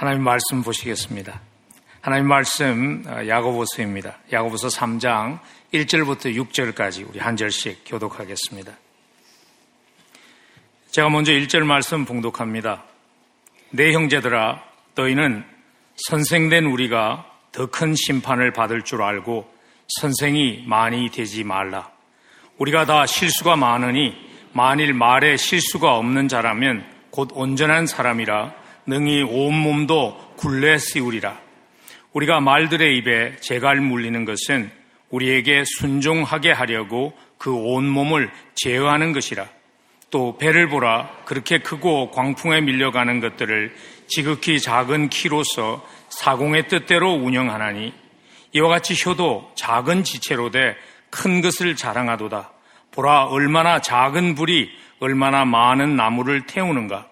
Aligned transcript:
하나님 0.00 0.22
말씀 0.22 0.62
보시겠습니다. 0.62 1.42
하나님 2.00 2.26
말씀 2.26 3.04
어, 3.06 3.28
야고보서입니다. 3.28 4.16
야고보서 4.32 4.68
3장 4.68 5.40
1절부터 5.74 6.34
6절까지 6.34 7.06
우리 7.06 7.18
한 7.18 7.36
절씩 7.36 7.82
교독하겠습니다. 7.84 8.72
제가 10.90 11.10
먼저 11.10 11.32
1절 11.32 11.64
말씀 11.64 12.06
봉독합니다. 12.06 12.82
내 13.72 13.92
형제들아 13.92 14.64
너희는 14.94 15.44
선생된 16.08 16.64
우리가 16.64 17.30
더 17.52 17.66
큰 17.66 17.94
심판을 17.94 18.54
받을 18.54 18.80
줄 18.80 19.02
알고 19.02 19.52
선생이 20.00 20.64
많이 20.66 21.10
되지 21.10 21.44
말라. 21.44 21.90
우리가 22.56 22.86
다 22.86 23.04
실수가 23.04 23.56
많으니 23.56 24.16
만일 24.54 24.94
말에 24.94 25.36
실수가 25.36 25.94
없는 25.94 26.28
자라면 26.28 26.86
곧 27.10 27.28
온전한 27.34 27.86
사람이라 27.86 28.59
능히 28.90 29.22
온몸도 29.22 30.34
굴레 30.36 30.76
씌우리라. 30.76 31.38
우리가 32.12 32.40
말들의 32.40 32.98
입에 32.98 33.36
재갈 33.40 33.76
물리는 33.80 34.24
것은 34.24 34.70
우리에게 35.08 35.64
순종하게 35.64 36.52
하려고 36.52 37.14
그 37.38 37.54
온몸을 37.54 38.30
제어하는 38.56 39.12
것이라. 39.12 39.46
또 40.10 40.36
배를 40.36 40.68
보라 40.68 41.08
그렇게 41.24 41.58
크고 41.58 42.10
광풍에 42.10 42.60
밀려가는 42.60 43.20
것들을 43.20 43.74
지극히 44.08 44.60
작은 44.60 45.08
키로서 45.08 45.86
사공의 46.10 46.68
뜻대로 46.68 47.12
운영하나니 47.12 47.94
이와 48.52 48.68
같이 48.68 48.94
효도 49.06 49.50
작은 49.54 50.04
지체로 50.04 50.50
돼 50.50 50.76
큰 51.10 51.40
것을 51.40 51.76
자랑하도다. 51.76 52.50
보라 52.92 53.26
얼마나 53.26 53.80
작은 53.80 54.34
불이 54.34 54.70
얼마나 55.00 55.44
많은 55.44 55.96
나무를 55.96 56.46
태우는가. 56.46 57.08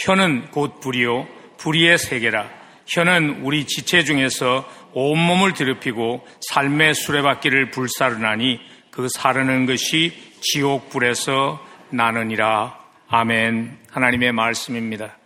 혀는 0.00 0.50
곧 0.50 0.80
불이요 0.80 1.26
불이의 1.58 1.98
세계라. 1.98 2.48
혀는 2.86 3.42
우리 3.42 3.66
지체 3.66 4.02
중에서 4.02 4.66
온몸을 4.94 5.52
더럽히고 5.52 6.26
삶의 6.48 6.94
수레바퀴를 6.94 7.70
불사르나니 7.70 8.58
그 8.90 9.08
사르는 9.14 9.66
것이 9.66 10.12
지옥 10.40 10.88
불에서 10.88 11.64
나느니라. 11.90 12.78
아멘. 13.08 13.76
하나님의 13.90 14.32
말씀입니다. 14.32 15.18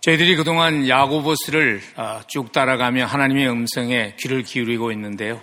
저희들이 0.00 0.34
그동안 0.36 0.88
야고보스를 0.88 1.80
아, 1.96 2.22
쭉 2.26 2.50
따라가며 2.50 3.06
하나님의 3.06 3.48
음성에 3.48 4.16
귀를 4.18 4.42
기울이고 4.42 4.90
있는데요. 4.92 5.40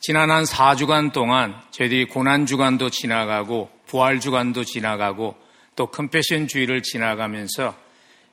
지난 0.00 0.30
한 0.30 0.42
4주간 0.42 1.12
동안 1.12 1.54
저희들이 1.70 2.06
고난주간도 2.06 2.90
지나가고 2.90 3.70
부활주간도 3.86 4.64
지나가고 4.64 5.47
또 5.78 5.86
컴패션 5.86 6.48
주의를 6.48 6.82
지나가면서 6.82 7.78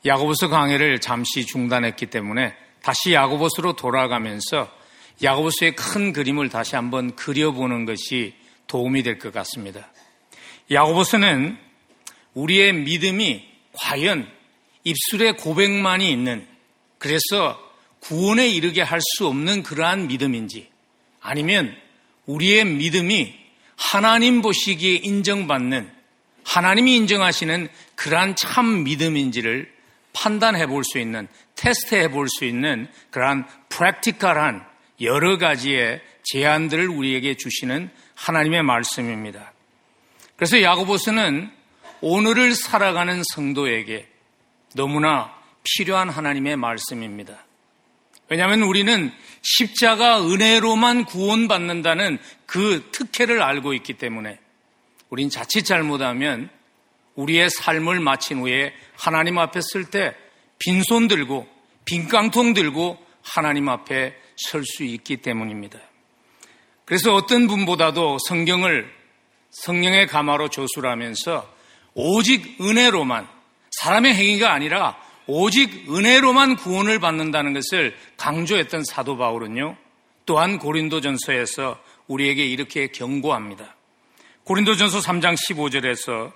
야고보스 0.03 0.47
강해를 0.47 0.99
잠시 0.99 1.45
중단했기 1.45 2.07
때문에 2.07 2.55
다시 2.81 3.13
야고보스로 3.13 3.75
돌아가면서 3.75 4.67
야고보스의 5.21 5.75
큰 5.75 6.11
그림을 6.11 6.49
다시 6.49 6.75
한번 6.75 7.15
그려보는 7.15 7.85
것이 7.85 8.33
도움이 8.65 9.03
될 9.03 9.19
것 9.19 9.31
같습니다. 9.31 9.91
야고보스는 10.71 11.55
우리의 12.33 12.73
믿음이 12.73 13.47
과연 13.73 14.27
입술에 14.83 15.33
고백만이 15.33 16.11
있는 16.11 16.47
그래서 16.97 17.61
구원에 17.99 18.49
이르게 18.49 18.81
할 18.81 18.99
수 19.01 19.27
없는 19.27 19.61
그러한 19.61 20.07
믿음인지 20.07 20.67
아니면 21.21 21.75
우리의 22.25 22.65
믿음이 22.65 23.35
하나님 23.75 24.41
보시기에 24.41 24.95
인정받는 25.03 25.94
하나님이 26.45 26.95
인정하시는 26.95 27.67
그러한 27.95 28.35
참 28.35 28.83
믿음인지를 28.83 29.73
판단해 30.13 30.67
볼 30.67 30.83
수 30.83 30.99
있는 30.99 31.27
테스트해 31.55 32.09
볼 32.09 32.27
수 32.29 32.45
있는 32.45 32.87
그러한 33.11 33.45
프랙티컬한 33.69 34.65
여러 35.01 35.37
가지의 35.37 36.01
제안들을 36.23 36.87
우리에게 36.87 37.35
주시는 37.35 37.89
하나님의 38.15 38.63
말씀입니다. 38.63 39.51
그래서 40.37 40.61
야고보스는 40.61 41.51
오늘을 42.01 42.53
살아가는 42.53 43.21
성도에게 43.33 44.07
너무나 44.75 45.33
필요한 45.63 46.09
하나님의 46.09 46.57
말씀입니다. 46.57 47.45
왜냐하면 48.29 48.61
우리는 48.63 49.11
십자가 49.41 50.21
은혜로만 50.21 51.05
구원받는다는 51.05 52.17
그 52.45 52.89
특혜를 52.91 53.41
알고 53.41 53.73
있기 53.73 53.93
때문에 53.93 54.39
우린 55.09 55.29
자칫 55.29 55.63
잘못하면 55.63 56.49
우리의 57.15 57.49
삶을 57.49 57.99
마친 57.99 58.39
후에 58.39 58.73
하나님 58.95 59.37
앞에 59.37 59.61
쓸때 59.61 60.15
빈손 60.59 61.07
들고 61.07 61.47
빈깡통 61.85 62.53
들고 62.53 62.97
하나님 63.21 63.69
앞에 63.69 64.15
설 64.37 64.63
수 64.65 64.83
있기 64.83 65.17
때문입니다. 65.17 65.79
그래서 66.83 67.15
어떤 67.15 67.47
분보다도 67.47 68.17
성경을 68.27 68.93
성령의 69.49 70.07
가마로 70.07 70.49
조술하면서 70.49 71.53
오직 71.93 72.57
은혜로만 72.61 73.27
사람의 73.71 74.13
행위가 74.13 74.53
아니라 74.53 74.97
오직 75.27 75.91
은혜로만 75.91 76.57
구원을 76.57 76.99
받는다는 76.99 77.53
것을 77.53 77.95
강조했던 78.17 78.83
사도 78.83 79.17
바울은요. 79.17 79.77
또한 80.25 80.59
고린도전서에서 80.59 81.79
우리에게 82.07 82.45
이렇게 82.45 82.87
경고합니다. 82.87 83.74
고린도전서 84.45 84.99
3장 84.99 85.35
15절에서 85.35 86.31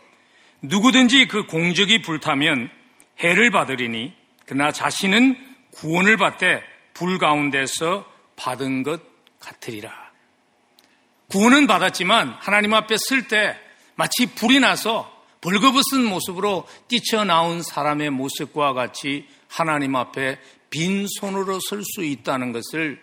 누구든지 0.64 1.28
그 1.28 1.46
공적이 1.46 2.02
불타면 2.02 2.70
해를 3.20 3.52
받으리니 3.52 4.14
그러나 4.46 4.72
자신은 4.72 5.38
구원을 5.74 6.18
받되 6.18 6.64
불 6.96 7.20
가운데서 7.20 8.06
받은 8.36 8.82
것 8.82 9.02
같으리라. 9.40 9.94
구원은 11.28 11.68
받았지만 11.68 12.36
하나님 12.40 12.74
앞에 12.74 12.96
쓸 12.98 13.28
때 13.28 13.56
마치 13.94 14.26
불이 14.26 14.60
나서 14.60 15.16
벌거벗은 15.42 16.04
모습으로 16.04 16.68
뛰쳐나온 16.88 17.62
사람의 17.62 18.10
모습과 18.10 18.74
같이 18.74 19.28
하나님 19.48 19.96
앞에 19.96 20.40
빈손으로 20.72 21.60
설 21.62 21.84
수 21.84 22.04
있다는 22.04 22.54
것을 22.54 23.02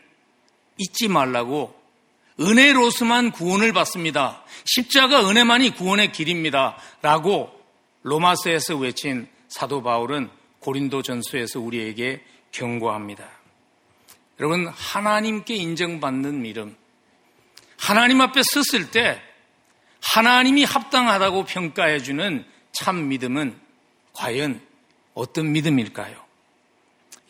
잊지 0.79 1.07
말라고 1.09 1.81
은혜로서만 2.41 3.31
구원을 3.31 3.73
받습니다. 3.73 4.45
십자가 4.65 5.29
은혜만이 5.29 5.71
구원의 5.71 6.13
길입니다. 6.13 6.77
라고 7.03 7.51
로마서에서 8.03 8.77
외친 8.77 9.29
사도 9.49 9.83
바울은 9.83 10.31
고린도 10.61 11.03
전서에서 11.03 11.61
우리에게 11.61 12.23
경고합니다. 12.53 13.29
여러분, 14.41 14.69
하나님께 14.69 15.55
인정받는 15.55 16.43
믿음. 16.43 16.77
하나님 17.79 18.21
앞에 18.21 18.43
섰을 18.43 18.91
때 18.91 19.21
하나님이 20.03 20.65
합당하다고 20.65 21.45
평가해주는 21.45 22.45
참 22.73 23.09
믿음은 23.09 23.59
과연 24.13 24.61
어떤 25.15 25.53
믿음일까요? 25.53 26.17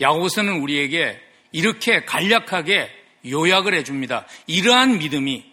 야고보서는 0.00 0.61
우리에게 0.61 1.21
이렇게 1.53 2.05
간략하게 2.05 2.91
요약을 3.29 3.75
해줍니다. 3.75 4.27
이러한 4.47 4.99
믿음이, 4.99 5.45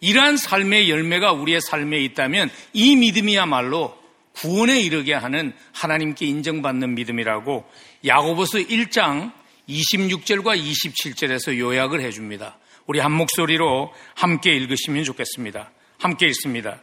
이러한 0.00 0.36
삶의 0.36 0.90
열매가 0.90 1.32
우리의 1.32 1.60
삶에 1.60 1.98
있다면 1.98 2.50
이 2.72 2.96
믿음이야말로 2.96 3.98
구원에 4.32 4.80
이르게 4.80 5.12
하는 5.12 5.52
하나님께 5.72 6.26
인정받는 6.26 6.94
믿음이라고 6.94 7.68
야고보서 8.06 8.58
1장 8.58 9.32
26절과 9.68 10.58
27절에서 10.58 11.58
요약을 11.58 12.00
해줍니다. 12.00 12.58
우리 12.86 12.98
한 12.98 13.12
목소리로 13.12 13.92
함께 14.14 14.54
읽으시면 14.54 15.04
좋겠습니다. 15.04 15.70
함께 15.98 16.26
있습니다. 16.26 16.80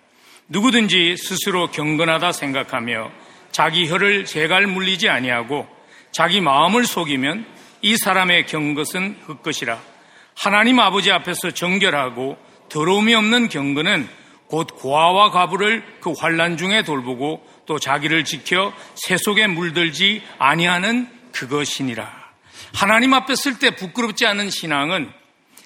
누구든지 0.50 1.16
스스로 1.18 1.72
경건하다 1.72 2.32
생각하며 2.32 3.12
자기 3.52 3.88
혀를 3.88 4.26
제갈 4.26 4.68
물리지 4.68 5.10
아니하고 5.10 5.68
자기 6.12 6.40
마음을 6.40 6.86
속이면 6.86 7.46
이 7.82 7.98
사람의 7.98 8.46
경것은 8.46 9.18
흙것이라 9.26 9.97
하나님 10.38 10.80
아버지 10.80 11.12
앞에서 11.12 11.50
정결하고 11.50 12.38
더러움이 12.70 13.16
없는 13.16 13.50
경건은 13.50 14.08
곧 14.46 14.68
고아와 14.76 15.32
가부를 15.32 15.84
그 16.00 16.12
환란 16.12 16.58
중에 16.58 16.84
돌보고 16.84 17.44
또 17.66 17.80
자기를 17.80 18.24
지켜 18.24 18.72
새 18.94 19.18
속에 19.18 19.48
물들지 19.48 20.22
아니하는 20.38 21.10
그것이니라. 21.32 22.28
하나님 22.74 23.16
앞에 23.16 23.36
쓸 23.36 23.58
때 23.58 23.72
부끄럽지 23.72 24.28
않은 24.28 24.52
신앙은 24.52 25.12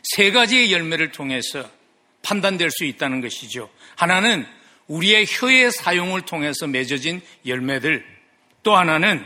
세 0.04 0.32
가지의 0.32 0.72
열매를 0.72 1.12
통해서 1.12 1.70
판단될 2.24 2.72
수 2.72 2.86
있다는 2.86 3.20
것이죠. 3.20 3.70
하나는 3.98 4.48
우리의 4.88 5.26
혀의 5.28 5.72
사용을 5.72 6.22
통해서 6.22 6.66
맺어진 6.66 7.22
열매들, 7.46 8.06
또 8.64 8.78
하나는 8.78 9.26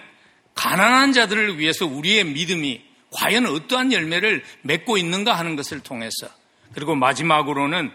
가난한 0.55 1.13
자들을 1.13 1.59
위해서 1.59 1.85
우리의 1.85 2.23
믿음이 2.23 2.84
과연 3.15 3.45
어떠한 3.45 3.93
열매를 3.93 4.43
맺고 4.61 4.97
있는가 4.97 5.33
하는 5.33 5.55
것을 5.55 5.79
통해서, 5.81 6.27
그리고 6.73 6.95
마지막으로는 6.95 7.91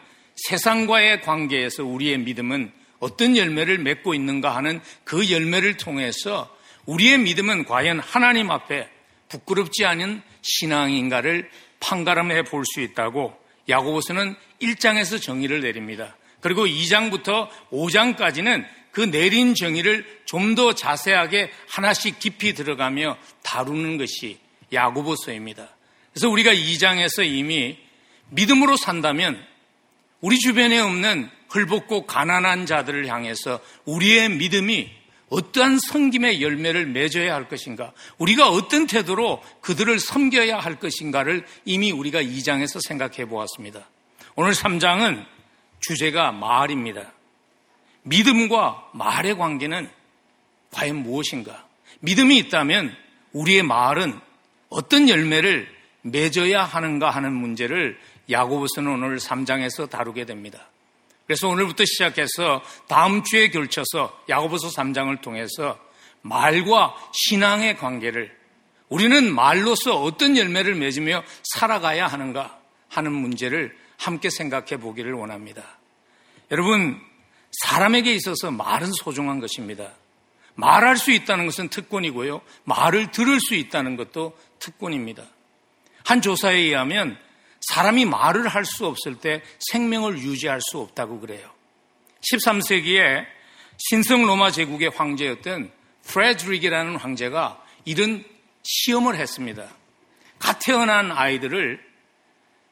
세상과의 0.49 1.23
관계에서 1.23 1.85
우리의 1.85 2.19
믿음은 2.19 2.73
어떤 2.99 3.37
열매를 3.37 3.79
맺고 3.79 4.15
있는가 4.15 4.55
하는 4.55 4.81
그 5.05 5.31
열매를 5.31 5.77
통해서 5.77 6.55
우리의 6.87 7.19
믿음은 7.19 7.65
과연 7.65 8.01
하나님 8.01 8.51
앞에 8.51 8.89
부끄럽지 9.29 9.85
않은 9.85 10.23
신앙인가를 10.43 11.51
판가름해 11.81 12.43
볼 12.45 12.65
수 12.65 12.81
있다고 12.81 13.35
야고보서는 13.69 14.35
1장에서 14.61 15.21
정의를 15.23 15.61
내립니다. 15.61 16.17
그리고 16.41 16.67
2장부터 16.67 17.49
5장까지는 17.71 18.67
그 18.91 19.01
내린 19.03 19.55
정의를 19.55 20.05
좀 20.25 20.55
더 20.55 20.75
자세하게 20.75 21.51
하나씩 21.69 22.19
깊이 22.19 22.55
들어가며 22.55 23.17
다루는 23.43 23.99
것이 23.99 24.39
야고보서입니다. 24.73 25.69
그래서 26.13 26.29
우리가 26.29 26.53
2장에서 26.53 27.27
이미 27.27 27.79
믿음으로 28.31 28.77
산다면 28.77 29.45
우리 30.21 30.39
주변에 30.39 30.79
없는 30.79 31.31
헐벗고 31.55 32.07
가난한 32.07 32.67
자들을 32.67 33.07
향해서 33.07 33.61
우리의 33.85 34.31
믿음이 34.31 34.91
어떠한 35.31 35.79
섬김의 35.79 36.43
열매를 36.43 36.87
맺어야 36.87 37.35
할 37.35 37.49
것인가, 37.49 37.93
우리가 38.19 38.51
어떤 38.51 38.87
태도로 38.89 39.43
그들을 39.61 39.99
섬겨야 40.01 40.59
할 40.59 40.81
것인가를 40.81 41.47
이미 41.65 41.93
우리가 41.93 42.21
2장에서 42.21 42.81
생각해 42.87 43.27
보았습니다. 43.27 43.89
오늘 44.35 44.53
3장은 44.53 45.25
주제가 45.81 46.33
말입니다. 46.33 47.13
믿음과 48.03 48.91
말의 48.93 49.37
관계는 49.37 49.89
과연 50.73 50.97
무엇인가? 50.97 51.67
믿음이 52.01 52.37
있다면 52.39 52.97
우리의 53.33 53.63
말은 53.63 54.19
어떤 54.71 55.09
열매를 55.09 55.69
맺어야 56.03 56.65
하는가 56.65 57.11
하는 57.11 57.33
문제를 57.33 57.99
야고보서는 58.31 58.91
오늘 58.91 59.19
3장에서 59.19 59.91
다루게 59.91 60.25
됩니다. 60.25 60.69
그래서 61.27 61.49
오늘부터 61.49 61.85
시작해서 61.85 62.63
다음 62.89 63.23
주에 63.23 63.51
걸쳐서 63.51 64.25
야고보서 64.29 64.69
3장을 64.69 65.21
통해서 65.21 65.79
말과 66.23 66.95
신앙의 67.13 67.77
관계를 67.77 68.35
우리는 68.89 69.33
말로서 69.33 70.03
어떤 70.03 70.37
열매를 70.37 70.75
맺으며 70.75 71.23
살아가야 71.55 72.07
하는가 72.07 72.59
하는 72.89 73.13
문제를 73.13 73.77
함께 73.99 74.31
생각해 74.31 74.79
보기를 74.79 75.13
원합니다. 75.13 75.63
여러분, 76.51 77.01
사람에게 77.63 78.13
있어서 78.15 78.51
말은 78.51 78.91
소중한 78.93 79.39
것입니다. 79.39 79.93
말할 80.55 80.97
수 80.97 81.11
있다는 81.11 81.47
것은 81.47 81.69
특권이고요. 81.69 82.41
말을 82.65 83.11
들을 83.11 83.39
수 83.41 83.55
있다는 83.55 83.97
것도 83.97 84.39
특권입니다. 84.59 85.25
한 86.05 86.21
조사에 86.21 86.57
의하면 86.57 87.19
사람이 87.61 88.05
말을 88.07 88.49
할 88.49 88.65
수 88.65 88.87
없을 88.87 89.17
때 89.17 89.43
생명을 89.71 90.19
유지할 90.19 90.61
수 90.61 90.79
없다고 90.79 91.21
그래요. 91.21 91.51
13세기에 92.33 93.27
신성 93.79 94.27
로마 94.27 94.51
제국의 94.51 94.91
황제였던 94.91 95.71
프레드릭이라는 96.05 96.97
황제가 96.97 97.63
이런 97.85 98.25
시험을 98.63 99.17
했습니다. 99.17 99.69
갓 100.39 100.59
태어난 100.59 101.13
아이들을 101.13 101.81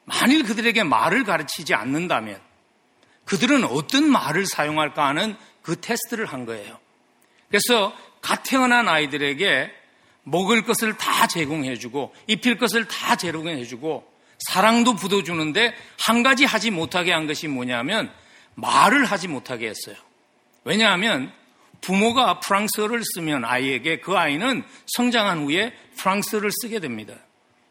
만일 0.05 0.43
그들에게 0.43 0.83
말을 0.83 1.23
가르치지 1.23 1.73
않는다면 1.73 2.39
그들은 3.25 3.63
어떤 3.63 4.09
말을 4.09 4.45
사용할까 4.47 5.05
하는 5.07 5.35
그 5.61 5.79
테스트를 5.79 6.25
한 6.25 6.45
거예요. 6.45 6.79
그래서 7.49 7.95
갓 8.21 8.43
태어난 8.43 8.87
아이들에게 8.87 9.71
먹을 10.23 10.63
것을 10.63 10.97
다 10.97 11.27
제공해주고 11.27 12.13
입힐 12.27 12.57
것을 12.57 12.87
다 12.87 13.15
제공해주고 13.15 14.07
사랑도 14.47 14.95
부어주는데 14.95 15.73
한 15.99 16.23
가지 16.23 16.45
하지 16.45 16.71
못하게 16.71 17.11
한 17.11 17.27
것이 17.27 17.47
뭐냐면 17.47 18.11
말을 18.55 19.05
하지 19.05 19.27
못하게 19.27 19.67
했어요. 19.67 19.95
왜냐하면 20.63 21.31
부모가 21.81 22.39
프랑스어를 22.39 23.01
쓰면 23.15 23.45
아이에게 23.45 23.99
그 23.99 24.17
아이는 24.17 24.63
성장한 24.87 25.45
후에 25.45 25.73
프랑스어를 25.97 26.51
쓰게 26.51 26.79
됩니다. 26.79 27.15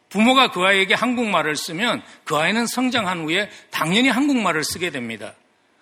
부모가 0.09 0.51
그 0.51 0.63
아이에게 0.63 0.95
한국말을 0.95 1.57
쓰면 1.57 2.03
그 2.25 2.37
아이는 2.37 2.67
성장한 2.67 3.25
후에 3.25 3.51
당연히 3.71 4.09
한국말을 4.09 4.65
쓰게 4.65 4.91
됩니다. 4.91 5.35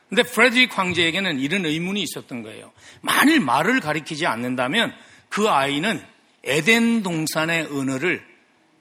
근데 0.09 0.23
프레드릭 0.23 0.77
황제에게는 0.77 1.41
이런 1.41 1.65
의문이 1.67 2.03
있었던 2.03 2.43
거예요. 2.43 2.73
만일 3.01 3.41
말을 3.41 3.81
가리키지 3.81 4.27
않는다면 4.27 4.93
그 5.29 5.49
아이는 5.49 6.05
에덴 6.45 7.03
동산의 7.03 7.67
언어를 7.73 8.25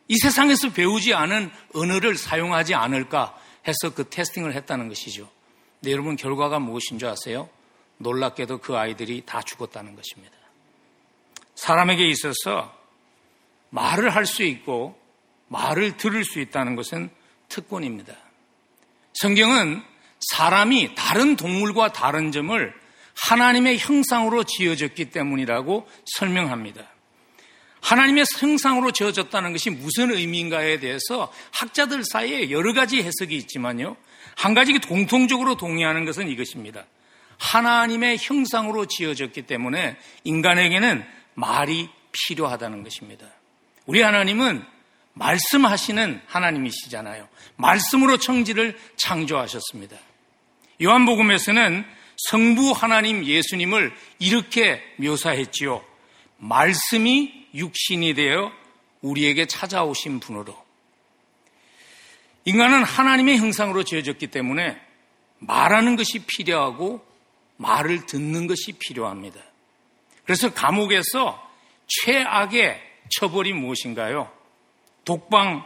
이 0.07 0.17
세상에서 0.17 0.71
배우지 0.71 1.15
않은 1.15 1.49
언어를 1.73 2.15
사용하지 2.15 2.75
않을까 2.75 3.35
해서 3.67 3.93
그 3.95 4.07
테스팅을 4.07 4.53
했다는 4.53 4.87
것이죠. 4.87 5.29
근데 5.79 5.91
여러분 5.91 6.15
결과가 6.15 6.59
무엇인 6.59 6.99
줄 6.99 7.09
아세요? 7.09 7.49
놀랍게도 7.97 8.59
그 8.59 8.77
아이들이 8.77 9.23
다 9.25 9.41
죽었다는 9.41 9.95
것입니다. 9.95 10.35
사람에게 11.55 12.07
있어서 12.07 12.77
말을 13.71 14.13
할 14.13 14.25
수 14.25 14.43
있고 14.43 14.99
말을 15.47 15.97
들을 15.97 16.23
수 16.23 16.39
있다는 16.39 16.75
것은 16.75 17.09
특권입니다. 17.49 18.13
성경은 19.15 19.81
사람이 20.31 20.95
다른 20.95 21.35
동물과 21.35 21.93
다른 21.93 22.31
점을 22.31 22.73
하나님의 23.15 23.77
형상으로 23.77 24.43
지어졌기 24.43 25.11
때문이라고 25.11 25.87
설명합니다. 26.17 26.83
하나님의 27.81 28.25
형상으로 28.39 28.91
지어졌다는 28.91 29.51
것이 29.51 29.69
무슨 29.69 30.11
의미인가에 30.11 30.79
대해서 30.79 31.31
학자들 31.51 32.03
사이에 32.03 32.49
여러 32.49 32.73
가지 32.73 33.03
해석이 33.03 33.35
있지만요. 33.37 33.95
한 34.35 34.53
가지 34.53 34.73
공통적으로 34.79 35.55
동의하는 35.55 36.03
것은 36.05 36.27
이것입니다. 36.29 36.85
하나님의 37.37 38.17
형상으로 38.19 38.87
지어졌기 38.87 39.43
때문에 39.43 39.97
인간에게는 40.23 41.05
말이 41.35 41.89
필요하다는 42.11 42.83
것입니다. 42.83 43.27
우리 43.85 44.01
하나님은 44.01 44.65
말씀하시는 45.13 46.21
하나님이시잖아요. 46.25 47.27
말씀으로 47.55 48.17
청지를 48.17 48.77
창조하셨습니다. 48.97 49.95
요한복음에서는 50.81 51.85
성부 52.29 52.71
하나님 52.71 53.25
예수님을 53.25 53.93
이렇게 54.19 54.81
묘사했지요. 54.97 55.83
말씀이 56.37 57.47
육신이 57.53 58.13
되어 58.13 58.51
우리에게 59.01 59.45
찾아오신 59.45 60.19
분으로 60.19 60.65
인간은 62.45 62.83
하나님의 62.83 63.37
형상으로 63.37 63.83
지어졌기 63.83 64.27
때문에 64.27 64.79
말하는 65.39 65.95
것이 65.95 66.19
필요하고 66.19 67.05
말을 67.57 68.05
듣는 68.05 68.47
것이 68.47 68.73
필요합니다. 68.73 69.39
그래서 70.25 70.53
감옥에서 70.53 71.41
최악의 71.87 72.81
처벌이 73.09 73.53
무엇인가요? 73.53 74.31
독방 75.05 75.63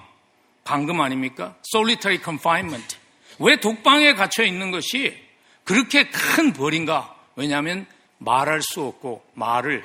방금 0.63 1.01
아닙니까? 1.01 1.56
solitary 1.73 2.21
confinement. 2.21 2.98
왜 3.39 3.59
독방에 3.59 4.13
갇혀 4.13 4.43
있는 4.43 4.71
것이 4.71 5.15
그렇게 5.63 6.09
큰 6.09 6.53
벌인가? 6.53 7.15
왜냐하면 7.35 7.85
말할 8.17 8.61
수 8.61 8.81
없고 8.81 9.23
말을 9.33 9.83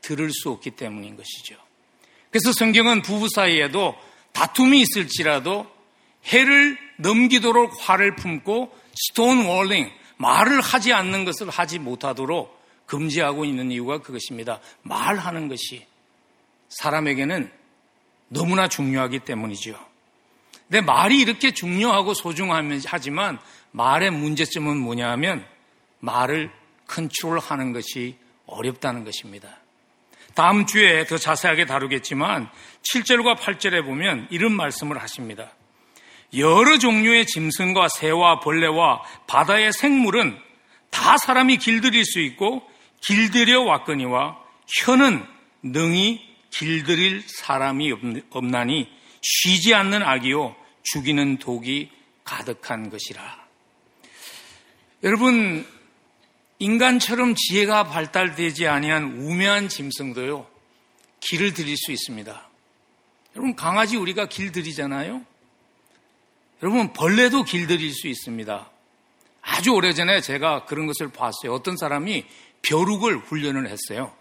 들을 0.00 0.30
수 0.30 0.50
없기 0.50 0.72
때문인 0.72 1.16
것이죠. 1.16 1.56
그래서 2.30 2.52
성경은 2.52 3.02
부부 3.02 3.28
사이에도 3.34 3.96
다툼이 4.32 4.80
있을지라도 4.80 5.66
해를 6.26 6.76
넘기도록 6.96 7.72
화를 7.78 8.16
품고 8.16 8.76
스톤 8.94 9.46
월링, 9.46 9.90
말을 10.16 10.60
하지 10.60 10.92
않는 10.92 11.24
것을 11.24 11.48
하지 11.50 11.78
못하도록 11.78 12.56
금지하고 12.86 13.44
있는 13.44 13.70
이유가 13.70 13.98
그것입니다. 13.98 14.60
말하는 14.82 15.48
것이 15.48 15.86
사람에게는 16.68 17.50
너무나 18.28 18.68
중요하기 18.68 19.20
때문이죠. 19.20 19.78
근데 20.68 20.80
말이 20.80 21.20
이렇게 21.20 21.52
중요하고 21.52 22.14
소중하지만 22.14 23.38
말의 23.70 24.10
문제점은 24.10 24.76
뭐냐 24.78 25.10
하면 25.12 25.46
말을 26.00 26.50
컨트롤하는 26.88 27.72
것이 27.72 28.16
어렵다는 28.46 29.04
것입니다. 29.04 29.48
다음 30.34 30.66
주에 30.66 31.06
더 31.06 31.16
자세하게 31.16 31.66
다루겠지만 31.66 32.48
7절과 32.92 33.38
8절에 33.38 33.84
보면 33.84 34.28
이런 34.30 34.52
말씀을 34.52 35.00
하십니다. 35.00 35.50
여러 36.36 36.78
종류의 36.78 37.26
짐승과 37.26 37.88
새와 37.88 38.40
벌레와 38.40 39.02
바다의 39.26 39.72
생물은 39.72 40.38
다 40.90 41.16
사람이 41.16 41.58
길들일 41.58 42.04
수 42.04 42.20
있고 42.20 42.62
길들여 43.00 43.62
왔거니와 43.62 44.38
혀는 44.84 45.24
능히 45.62 46.20
길들일 46.50 47.22
사람이 47.26 47.92
없나니 48.30 48.88
쉬지 49.28 49.74
않는 49.74 50.02
악이요 50.02 50.54
죽이는 50.84 51.38
독이 51.38 51.90
가득한 52.22 52.90
것이라. 52.90 53.46
여러분 55.02 55.66
인간처럼 56.58 57.34
지혜가 57.34 57.84
발달되지 57.84 58.66
아니한 58.66 59.18
우매한 59.18 59.68
짐승도요, 59.68 60.46
길을 61.20 61.52
들일 61.54 61.76
수 61.76 61.92
있습니다. 61.92 62.48
여러분, 63.34 63.54
강아지 63.54 63.96
우리가 63.96 64.26
길 64.26 64.52
들이잖아요? 64.52 65.22
여러분, 66.62 66.92
벌레도 66.94 67.44
길 67.44 67.66
들일 67.66 67.92
수 67.92 68.08
있습니다. 68.08 68.70
아주 69.42 69.72
오래전에 69.72 70.22
제가 70.22 70.64
그런 70.64 70.86
것을 70.86 71.12
봤어요. 71.12 71.52
어떤 71.52 71.76
사람이 71.76 72.24
벼룩을 72.62 73.18
훈련을 73.18 73.68
했어요. 73.68 74.14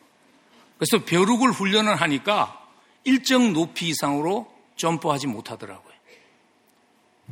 그래서 0.78 1.06
벼룩을 1.06 1.52
훈련을 1.52 1.96
하니까 1.96 2.62
일정 3.06 3.54
높이 3.54 3.88
이상으로 3.88 4.54
점프하지 4.76 5.28
못하더라고요. 5.28 5.94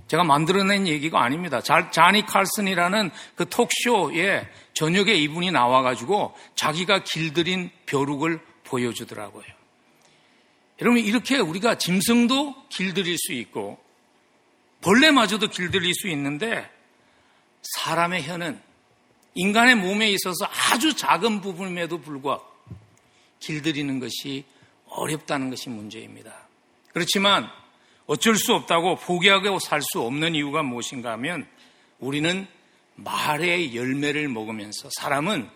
제가 0.08 0.24
만들어낸 0.24 0.88
얘기가 0.88 1.22
아닙니다. 1.22 1.62
자니 1.62 2.26
칼슨이라는 2.26 3.12
그 3.36 3.48
톡쇼에 3.48 4.48
저녁에 4.74 5.14
이분이 5.14 5.52
나와가지고 5.52 6.34
자기가 6.56 7.04
길들인 7.04 7.70
벼룩을 7.86 8.40
보여주더라고요. 8.64 9.46
여러분, 10.82 11.00
이렇게 11.00 11.38
우리가 11.38 11.78
짐승도 11.78 12.70
길들일 12.70 13.18
수 13.20 13.34
있고, 13.34 13.80
벌레마저도 14.82 15.50
길들일 15.50 15.94
수 15.94 16.08
있는데, 16.10 16.70
사람의 17.62 18.24
혀는 18.24 18.60
인간의 19.36 19.76
몸에 19.76 20.10
있어서 20.12 20.46
아주 20.46 20.96
작은 20.96 21.42
부분임에도 21.42 22.02
불구하고 22.02 22.46
길들이는 23.40 24.00
것이 24.00 24.46
어렵다는 24.88 25.50
것이 25.50 25.70
문제입니다. 25.70 26.43
그렇지만 26.94 27.50
어쩔 28.06 28.36
수 28.36 28.54
없다고 28.54 28.98
포기하고 28.98 29.60
살 29.60 29.82
수 29.82 30.02
없는 30.02 30.36
이유가 30.36 30.64
무엇인가 30.64 31.12
하면 31.14 31.48
우리는 32.00 32.48
말의 32.96 33.76
열매를 33.76 34.28
먹으면서 34.28 34.90
사람은 35.00 35.50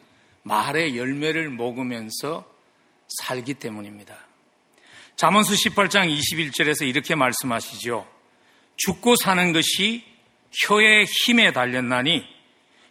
말의 0.43 0.97
열매를 0.97 1.49
먹으면서 1.49 2.45
살기 3.07 3.55
때문입니다. 3.55 4.17
잠언수 5.15 5.53
18장 5.53 6.15
21절에서 6.15 6.87
이렇게 6.87 7.15
말씀하시죠. 7.15 8.07
죽고 8.75 9.15
사는 9.17 9.51
것이 9.51 10.03
혀의 10.65 11.05
힘에 11.05 11.51
달렸나니 11.51 12.23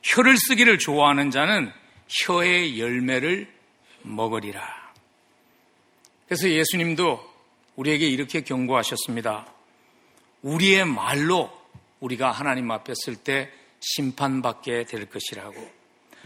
혀를 0.03 0.37
쓰기를 0.37 0.79
좋아하는 0.79 1.31
자는 1.31 1.73
혀의 2.09 2.79
열매를 2.79 3.53
먹으리라. 4.03 4.93
그래서 6.27 6.51
예수님도 6.51 7.26
우리에게 7.77 8.07
이렇게 8.07 8.41
경고하셨습니다. 8.43 9.47
우리의 10.43 10.85
말로 10.85 11.51
우리가 12.01 12.31
하나님 12.31 12.71
앞에 12.71 12.93
쓸 12.97 13.17
때 13.17 13.51
심판받게 13.81 14.85
될 14.85 15.07
것이라고. 15.07 15.71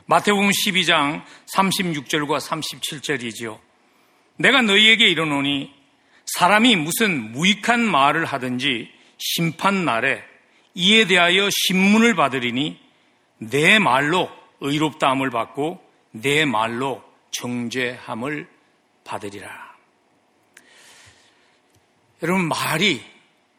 마태복음 0.07 0.51
12장 0.51 1.23
36절과 1.55 2.41
37절이지요. 2.41 3.59
내가 4.37 4.63
너희에게 4.63 5.09
이르노니 5.09 5.73
사람이 6.27 6.77
무슨 6.77 7.33
무익한 7.33 7.81
말을 7.81 8.25
하든지 8.25 8.91
심판 9.19 9.85
날에 9.85 10.23
이에 10.75 11.07
대하여 11.07 11.49
신문을 11.51 12.15
받으리니 12.15 12.79
내 13.39 13.79
말로 13.79 14.31
의롭다함을 14.61 15.31
받고 15.31 15.81
내 16.13 16.45
말로 16.45 17.03
정죄함을 17.31 18.49
받으리라. 19.05 19.70
여러분 22.23 22.49
말이 22.49 23.03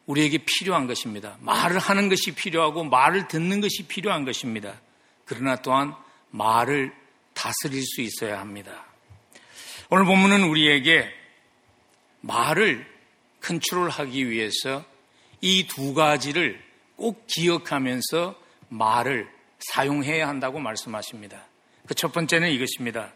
우리에게 0.05 0.39
필요한 0.39 0.87
것입니다. 0.87 1.37
말을 1.41 1.79
하는 1.79 2.09
것이 2.09 2.31
필요하고 2.33 2.83
말을 2.83 3.27
듣는 3.27 3.61
것이 3.61 3.87
필요한 3.87 4.25
것입니다. 4.25 4.79
그러나 5.25 5.55
또한 5.57 5.93
말을 6.31 6.93
다스릴 7.33 7.83
수 7.83 8.01
있어야 8.01 8.39
합니다. 8.39 8.85
오늘 9.89 10.05
본문은 10.05 10.43
우리에게 10.43 11.09
말을 12.21 12.85
컨트롤하기 13.41 14.29
위해서 14.29 14.85
이 15.41 15.67
두 15.67 15.93
가지를 15.93 16.61
꼭 16.95 17.25
기억하면서 17.27 18.39
말을 18.69 19.27
사용해야 19.59 20.27
한다고 20.27 20.59
말씀하십니다. 20.59 21.45
그 21.87 21.95
첫 21.95 22.11
번째는 22.13 22.49
이것입니다. 22.51 23.11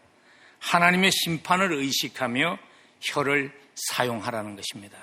하나님의 0.60 1.12
심판을 1.12 1.72
의식하며 1.74 2.58
혀를 3.02 3.54
사용하라는 3.75 4.56
것입니다. 4.56 4.98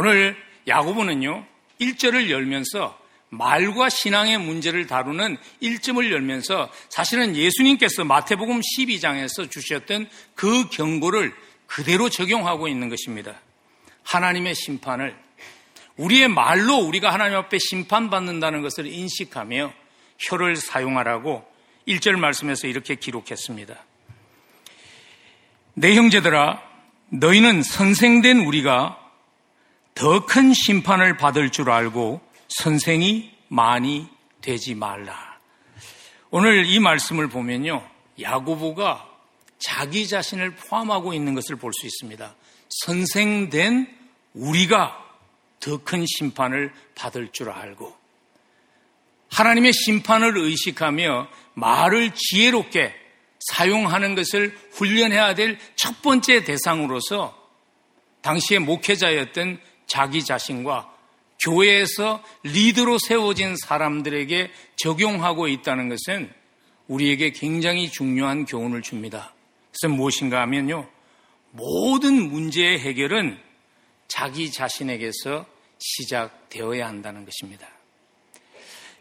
오늘 0.00 0.36
야고보는요, 0.68 1.44
1절을 1.80 2.30
열면서 2.30 2.96
말과 3.30 3.88
신앙의 3.88 4.38
문제를 4.38 4.86
다루는 4.86 5.36
1점을 5.60 6.08
열면서 6.12 6.70
사실은 6.88 7.34
예수님께서 7.34 8.04
마태복음 8.04 8.60
12장에서 8.60 9.50
주셨던 9.50 10.08
그 10.36 10.68
경고를 10.68 11.34
그대로 11.66 12.08
적용하고 12.08 12.68
있는 12.68 12.88
것입니다. 12.88 13.40
하나님의 14.04 14.54
심판을 14.54 15.16
우리의 15.96 16.28
말로 16.28 16.76
우리가 16.76 17.12
하나님 17.12 17.36
앞에 17.38 17.58
심판받는다는 17.58 18.62
것을 18.62 18.86
인식하며 18.86 19.72
혀를 20.18 20.54
사용하라고 20.54 21.44
1절 21.88 22.20
말씀에서 22.20 22.68
이렇게 22.68 22.94
기록했습니다. 22.94 23.74
내 25.74 25.96
형제들아, 25.96 26.62
너희는 27.08 27.64
선생된 27.64 28.42
우리가 28.42 28.97
더 29.98 30.24
큰 30.24 30.54
심판을 30.54 31.16
받을 31.16 31.50
줄 31.50 31.70
알고 31.70 32.20
선생이 32.48 33.34
많이 33.48 34.06
되지 34.40 34.76
말라. 34.76 35.38
오늘 36.30 36.66
이 36.66 36.78
말씀을 36.78 37.28
보면요. 37.28 37.84
야고보가 38.20 39.08
자기 39.58 40.06
자신을 40.06 40.52
포함하고 40.54 41.14
있는 41.14 41.34
것을 41.34 41.56
볼 41.56 41.72
수 41.72 41.84
있습니다. 41.86 42.32
선생된 42.68 43.88
우리가 44.34 45.04
더 45.58 45.78
큰 45.78 46.04
심판을 46.06 46.72
받을 46.94 47.32
줄 47.32 47.50
알고 47.50 47.96
하나님의 49.30 49.72
심판을 49.72 50.38
의식하며 50.38 51.26
말을 51.54 52.12
지혜롭게 52.14 52.94
사용하는 53.52 54.14
것을 54.14 54.56
훈련해야 54.74 55.34
될 55.34 55.58
첫 55.74 56.02
번째 56.02 56.44
대상으로서 56.44 57.36
당시의 58.22 58.60
목회자였던 58.60 59.58
자기 59.88 60.24
자신과 60.24 60.94
교회에서 61.40 62.22
리드로 62.44 62.98
세워진 62.98 63.56
사람들에게 63.56 64.50
적용하고 64.76 65.48
있다는 65.48 65.88
것은 65.88 66.32
우리에게 66.86 67.30
굉장히 67.30 67.90
중요한 67.90 68.44
교훈을 68.44 68.82
줍니다. 68.82 69.34
그래서 69.70 69.94
무엇인가 69.94 70.40
하면요. 70.42 70.88
모든 71.50 72.30
문제의 72.30 72.78
해결은 72.80 73.38
자기 74.08 74.50
자신에게서 74.50 75.46
시작되어야 75.78 76.86
한다는 76.86 77.24
것입니다. 77.24 77.68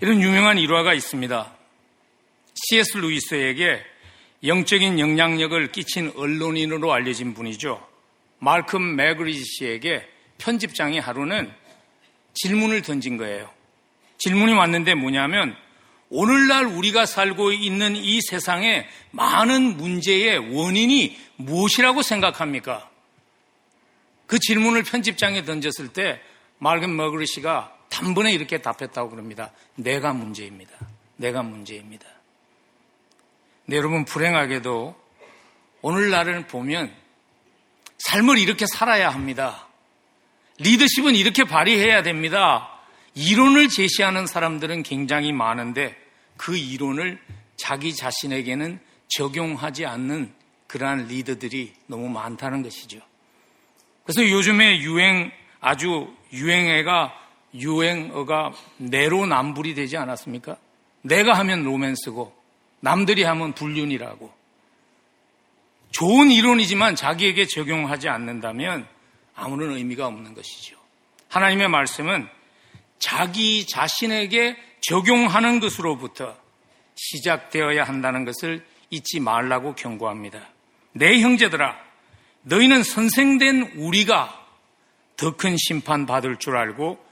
이런 0.02 0.22
유명한 0.22 0.58
일화가 0.58 0.94
있습니다. 0.94 1.56
C.S. 2.54 2.98
루이스에게 2.98 3.82
영적인 4.44 5.00
영향력을 5.00 5.72
끼친 5.72 6.14
언론인으로 6.16 6.94
알려진 6.94 7.34
분이죠. 7.34 7.86
말큼 8.40 8.96
매그리지 8.96 9.44
씨에게 9.44 10.08
편집장이 10.38 11.00
하루는 11.00 11.52
질문을 12.34 12.82
던진 12.82 13.18
거예요. 13.18 13.50
질문이 14.18 14.54
왔는데 14.54 14.96
뭐냐면 14.96 15.56
오늘날 16.10 16.66
우리가 16.66 17.06
살고 17.06 17.52
있는 17.52 17.96
이 17.96 18.22
세상의 18.22 18.88
많은 19.12 19.78
문제의 19.78 20.56
원인이 20.56 21.18
무엇이라고 21.36 22.02
생각합니까? 22.02 22.90
그 24.26 24.40
질문을 24.40 24.84
편집장에 24.84 25.44
던졌을 25.44 25.90
때 25.90 26.22
말금 26.60 26.96
머그리시가 26.96 27.74
단번에 27.90 28.32
이렇게 28.32 28.62
답했다고 28.62 29.10
그럽니다. 29.10 29.52
내가 29.76 30.14
문제입니다. 30.14 30.72
내가 31.18 31.44
문제입니다. 31.44 32.06
네, 33.66 33.78
여러분 33.78 34.06
불행하게도 34.06 34.96
오늘날을 35.82 36.48
보면 36.48 36.94
삶을 38.00 38.38
이렇게 38.38 38.66
살아야 38.66 39.10
합니다. 39.10 39.67
리더십은 40.60 41.16
이렇게 41.16 41.44
발휘해야 41.44 42.04
됩니다. 42.04 42.70
이론을 43.16 43.70
제시하는 43.70 44.28
사람들은 44.28 44.84
굉장히 44.84 45.32
많은데 45.32 45.96
그 46.38 46.56
이론을 46.58 47.20
자기 47.56 47.96
자신에게는 47.96 48.80
적용하지 49.08 49.86
않는 49.86 50.34
그러한 50.68 51.08
리더들이 51.08 51.74
너무 51.88 52.10
많다는 52.10 52.62
것이죠. 52.62 53.00
그래서 54.04 54.30
요즘에 54.30 54.80
유행, 54.82 55.32
아주 55.60 56.14
유행애가, 56.32 57.14
유행어가 57.56 58.52
내로남불이 58.78 59.74
되지 59.74 59.98
않았습니까? 59.98 60.58
내가 61.02 61.34
하면 61.40 61.64
로맨스고, 61.64 62.34
남들이 62.80 63.24
하면 63.24 63.54
불륜이라고. 63.54 64.32
좋은 65.92 66.32
이론이지만 66.32 66.96
자기에게 66.96 67.48
적용하지 67.48 68.10
않는다면 68.10 68.88
아무런 69.38 69.74
의미가 69.78 70.08
없는 70.08 70.34
것이죠. 70.34 70.76
하나님의 71.30 71.70
말씀은 71.70 72.28
자기 73.00 73.66
자신에게 73.68 74.58
적용하는 74.82 75.60
것으로부터 75.60 76.36
시작되어야 76.96 77.84
한다는 77.84 78.26
것을 78.26 78.66
잊지 78.90 79.20
말라고 79.20 79.76
경고합니다. 79.76 80.50
내 80.94 81.20
형제들아, 81.20 81.78
너희는 82.42 82.82
선생된 82.84 83.74
우리가 83.76 84.46
더 85.18 85.38
큰 85.38 85.56
심판 85.58 86.06
받을 86.06 86.38
줄 86.38 86.58
알고 86.58 87.04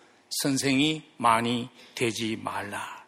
선생이 0.41 1.03
많이 1.17 1.69
되지 1.93 2.37
말라. 2.41 3.03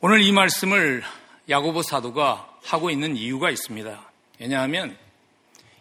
오늘 0.00 0.22
이 0.22 0.32
말씀을 0.32 1.02
야고보 1.48 1.82
사도가 1.82 2.58
하고 2.64 2.90
있는 2.90 3.16
이유가 3.16 3.50
있습니다. 3.50 4.10
왜냐하면 4.38 4.96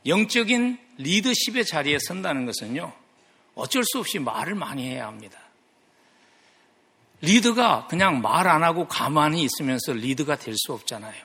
영적인 0.05 0.88
리더십의 0.99 1.65
자리에 1.65 1.97
선다는 1.99 2.45
것은요, 2.45 2.93
어쩔 3.55 3.83
수 3.83 3.99
없이 3.99 4.19
말을 4.19 4.55
많이 4.55 4.87
해야 4.87 5.07
합니다. 5.07 5.39
리더가 7.21 7.87
그냥 7.87 8.21
말 8.21 8.47
안 8.47 8.63
하고 8.63 8.87
가만히 8.87 9.43
있으면서 9.43 9.93
리더가 9.93 10.37
될 10.37 10.53
수 10.57 10.73
없잖아요. 10.73 11.21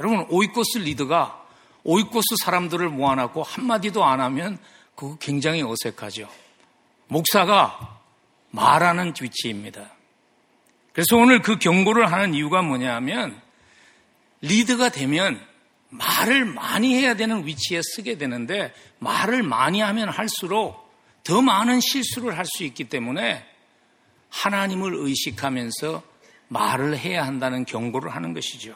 여러분, 0.00 0.26
오이코스 0.28 0.78
리더가 0.78 1.46
오이코스 1.84 2.36
사람들을 2.44 2.88
모아놨고 2.88 3.42
한마디도 3.42 4.04
안 4.04 4.20
하면 4.20 4.58
그거 4.94 5.16
굉장히 5.18 5.62
어색하죠. 5.62 6.28
목사가 7.06 8.00
말하는 8.50 9.14
위치입니다. 9.20 9.90
그래서 10.92 11.16
오늘 11.16 11.40
그 11.40 11.58
경고를 11.58 12.10
하는 12.12 12.34
이유가 12.34 12.62
뭐냐 12.62 12.94
하면 12.96 13.40
리더가 14.40 14.90
되면 14.90 15.40
말을 15.90 16.44
많이 16.44 16.94
해야 16.94 17.14
되는 17.14 17.46
위치에 17.46 17.80
쓰게 17.82 18.18
되는데 18.18 18.74
말을 18.98 19.42
많이 19.42 19.80
하면 19.80 20.08
할수록 20.08 20.88
더 21.24 21.42
많은 21.42 21.80
실수를 21.80 22.36
할 22.36 22.46
수 22.46 22.64
있기 22.64 22.84
때문에 22.84 23.44
하나님을 24.30 24.94
의식하면서 24.94 26.02
말을 26.48 26.98
해야 26.98 27.26
한다는 27.26 27.64
경고를 27.64 28.14
하는 28.14 28.32
것이죠. 28.34 28.74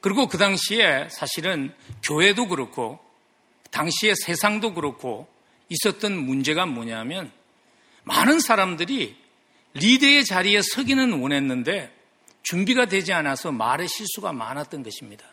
그리고 0.00 0.28
그 0.28 0.38
당시에 0.38 1.08
사실은 1.10 1.74
교회도 2.02 2.48
그렇고 2.48 2.98
당시에 3.70 4.14
세상도 4.14 4.74
그렇고 4.74 5.28
있었던 5.68 6.12
문제가 6.16 6.66
뭐냐면 6.66 7.30
많은 8.04 8.40
사람들이 8.40 9.16
리더의 9.74 10.24
자리에 10.24 10.62
서기는 10.62 11.20
원했는데 11.20 11.94
준비가 12.42 12.86
되지 12.86 13.12
않아서 13.12 13.52
말의 13.52 13.88
실수가 13.88 14.32
많았던 14.32 14.82
것입니다. 14.82 15.24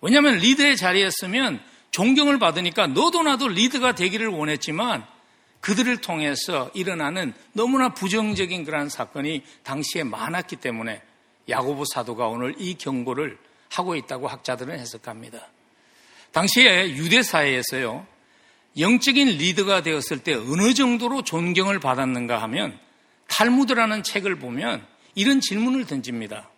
왜냐하면 0.00 0.36
리더의 0.36 0.76
자리에 0.76 1.10
서면 1.10 1.60
존경을 1.90 2.38
받으니까 2.38 2.86
너도 2.88 3.22
나도 3.22 3.48
리더가 3.48 3.94
되기를 3.94 4.28
원했지만 4.28 5.04
그들을 5.60 5.98
통해서 5.98 6.70
일어나는 6.74 7.34
너무나 7.52 7.92
부정적인 7.92 8.64
그러한 8.64 8.88
사건이 8.88 9.42
당시에 9.62 10.04
많았기 10.04 10.56
때문에 10.56 11.02
야고보 11.48 11.84
사도가 11.92 12.28
오늘 12.28 12.54
이 12.58 12.74
경고를 12.74 13.38
하고 13.70 13.94
있다고 13.94 14.28
학자들은 14.28 14.78
해석합니다. 14.78 15.46
당시에 16.32 16.90
유대 16.90 17.22
사회에서요, 17.22 18.06
영적인 18.78 19.28
리더가 19.28 19.82
되었을 19.82 20.20
때 20.20 20.34
어느 20.34 20.74
정도로 20.74 21.22
존경을 21.22 21.80
받았는가 21.80 22.40
하면 22.42 22.78
탈무드라는 23.28 24.02
책을 24.02 24.36
보면 24.38 24.86
이런 25.14 25.40
질문을 25.40 25.86
던집니다. 25.86 26.48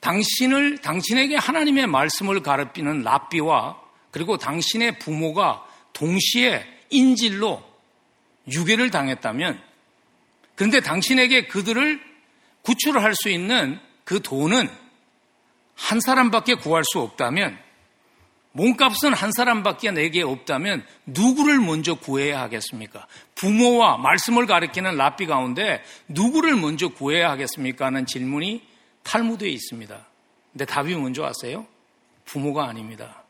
당신을, 0.00 0.78
당신에게 0.78 1.36
하나님의 1.36 1.86
말씀을 1.86 2.42
가르치는 2.42 3.02
랍비와 3.02 3.80
그리고 4.10 4.38
당신의 4.38 4.98
부모가 4.98 5.64
동시에 5.92 6.64
인질로 6.90 7.62
유괴를 8.50 8.90
당했다면 8.90 9.60
그런데 10.54 10.80
당신에게 10.80 11.46
그들을 11.46 12.00
구출할 12.62 13.14
수 13.14 13.28
있는 13.28 13.78
그 14.04 14.22
돈은 14.22 14.68
한 15.74 16.00
사람밖에 16.00 16.54
구할 16.54 16.82
수 16.84 17.00
없다면 17.00 17.58
몸값은 18.52 19.12
한 19.12 19.32
사람밖에 19.32 19.90
내게 19.90 20.22
없다면 20.22 20.84
누구를 21.04 21.58
먼저 21.60 21.94
구해야 21.94 22.40
하겠습니까? 22.40 23.06
부모와 23.34 23.98
말씀을 23.98 24.46
가리키는 24.46 24.96
랍비 24.96 25.26
가운데 25.26 25.82
누구를 26.08 26.56
먼저 26.56 26.88
구해야 26.88 27.30
하겠습니까? 27.30 27.86
하는 27.86 28.06
질문이 28.06 28.62
탈무드에 29.06 29.48
있습니다. 29.48 30.06
근데 30.52 30.64
답이 30.64 30.94
먼저 30.96 31.22
왔어요? 31.22 31.66
부모가 32.24 32.66
아닙니다. 32.66 33.22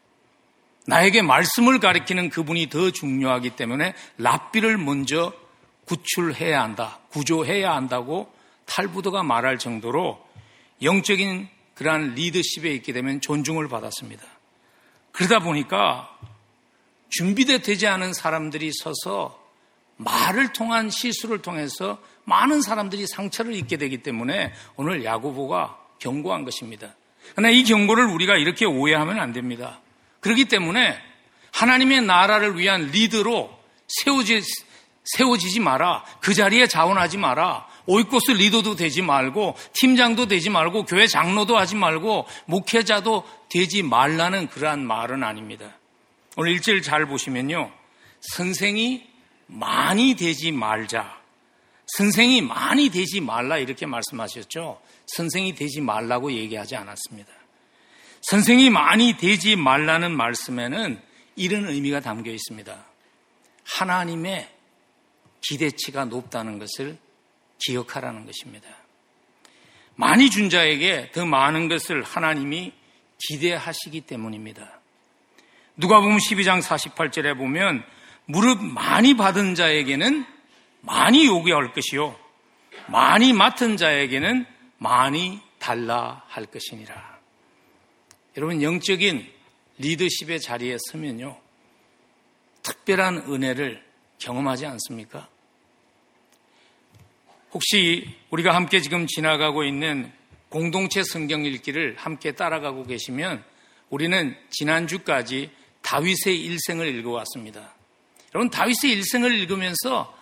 나에게 0.86 1.20
말씀을 1.20 1.80
가리키는 1.80 2.30
그분이 2.30 2.70
더 2.70 2.90
중요하기 2.90 3.50
때문에 3.50 3.94
랍비를 4.18 4.78
먼저 4.78 5.32
구출해야 5.84 6.62
한다, 6.62 7.00
구조해야 7.10 7.74
한다고 7.74 8.32
탈부드가 8.64 9.22
말할 9.22 9.58
정도로 9.58 10.24
영적인 10.82 11.48
그러한 11.74 12.14
리더십에 12.14 12.72
있게 12.74 12.92
되면 12.92 13.20
존중을 13.20 13.68
받았습니다. 13.68 14.24
그러다 15.12 15.40
보니까 15.40 16.18
준비되지 17.10 17.86
않은 17.86 18.14
사람들이 18.14 18.70
서서 18.82 19.44
말을 19.96 20.52
통한 20.52 20.90
실수를 20.90 21.42
통해서 21.42 21.98
많은 22.26 22.60
사람들이 22.60 23.06
상처를 23.06 23.54
입게 23.54 23.76
되기 23.76 23.98
때문에 23.98 24.52
오늘 24.74 25.04
야구보가 25.04 25.78
경고한 26.00 26.44
것입니다. 26.44 26.94
그러나 27.32 27.50
이 27.50 27.64
경고를 27.64 28.06
우리가 28.06 28.36
이렇게 28.36 28.66
오해하면 28.66 29.18
안 29.18 29.32
됩니다. 29.32 29.80
그렇기 30.20 30.46
때문에 30.46 30.98
하나님의 31.52 32.02
나라를 32.02 32.58
위한 32.58 32.88
리더로 32.88 33.50
세워지, 33.88 34.42
세워지지 35.04 35.60
마라. 35.60 36.04
그 36.20 36.34
자리에 36.34 36.66
자원하지 36.66 37.16
마라. 37.16 37.66
오이코스 37.86 38.32
리더도 38.32 38.74
되지 38.74 39.02
말고 39.02 39.56
팀장도 39.74 40.26
되지 40.26 40.50
말고 40.50 40.84
교회 40.84 41.06
장로도 41.06 41.56
하지 41.56 41.76
말고 41.76 42.26
목회자도 42.46 43.24
되지 43.48 43.84
말라는 43.84 44.48
그러한 44.48 44.84
말은 44.84 45.22
아닙니다. 45.22 45.78
오늘 46.36 46.52
일절 46.52 46.82
잘 46.82 47.06
보시면요. 47.06 47.70
선생이 48.20 49.06
많이 49.46 50.16
되지 50.16 50.50
말자. 50.50 51.25
선생이 51.86 52.42
많이 52.42 52.90
되지 52.90 53.20
말라 53.20 53.58
이렇게 53.58 53.86
말씀하셨죠. 53.86 54.80
선생이 55.06 55.54
되지 55.54 55.80
말라고 55.80 56.32
얘기하지 56.32 56.76
않았습니다. 56.76 57.32
선생이 58.22 58.70
많이 58.70 59.16
되지 59.16 59.56
말라는 59.56 60.16
말씀에는 60.16 61.00
이런 61.36 61.68
의미가 61.68 62.00
담겨 62.00 62.30
있습니다. 62.32 62.84
하나님의 63.64 64.48
기대치가 65.40 66.06
높다는 66.06 66.58
것을 66.58 66.98
기억하라는 67.58 68.26
것입니다. 68.26 68.68
많이 69.94 70.28
준 70.28 70.50
자에게 70.50 71.10
더 71.12 71.24
많은 71.24 71.68
것을 71.68 72.02
하나님이 72.02 72.72
기대하시기 73.18 74.02
때문입니다. 74.02 74.80
누가 75.76 76.00
보면 76.00 76.18
12장 76.18 76.62
48절에 76.62 77.36
보면 77.36 77.84
무릎 78.26 78.62
많이 78.62 79.16
받은 79.16 79.54
자에게는 79.54 80.26
많이 80.86 81.26
요구할 81.26 81.72
것이요. 81.72 82.16
많이 82.86 83.32
맡은 83.32 83.76
자에게는 83.76 84.46
많이 84.78 85.40
달라 85.58 86.22
할 86.28 86.46
것이니라. 86.46 87.18
여러분, 88.36 88.62
영적인 88.62 89.26
리더십의 89.78 90.40
자리에 90.40 90.76
서면요. 90.90 91.36
특별한 92.62 93.24
은혜를 93.28 93.84
경험하지 94.18 94.66
않습니까? 94.66 95.28
혹시 97.52 98.14
우리가 98.30 98.54
함께 98.54 98.80
지금 98.80 99.06
지나가고 99.06 99.64
있는 99.64 100.12
공동체 100.48 101.02
성경 101.02 101.44
읽기를 101.44 101.96
함께 101.98 102.32
따라가고 102.32 102.84
계시면 102.84 103.42
우리는 103.90 104.36
지난주까지 104.50 105.50
다윗의 105.82 106.40
일생을 106.44 106.86
읽어왔습니다. 106.96 107.74
여러분, 108.34 108.50
다윗의 108.50 108.92
일생을 108.92 109.34
읽으면서 109.34 110.12
아, 110.12 110.15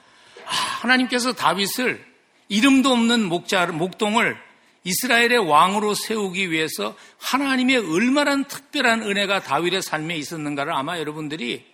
하나님께서 0.44 1.32
다윗을 1.32 2.04
이름도 2.48 2.90
없는 2.90 3.24
목자, 3.24 3.66
목동을 3.66 4.36
이스라엘의 4.84 5.38
왕으로 5.38 5.94
세우기 5.94 6.50
위해서 6.50 6.94
하나님의 7.18 7.76
얼마나 7.76 8.42
특별한 8.42 9.02
은혜가 9.02 9.40
다윗의 9.40 9.82
삶에 9.82 10.16
있었는가를 10.16 10.74
아마 10.74 10.98
여러분들이 10.98 11.64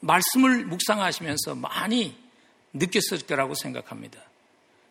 말씀을 0.00 0.66
묵상하시면서 0.66 1.54
많이 1.54 2.16
느꼈을 2.74 3.26
거라고 3.26 3.54
생각합니다. 3.54 4.20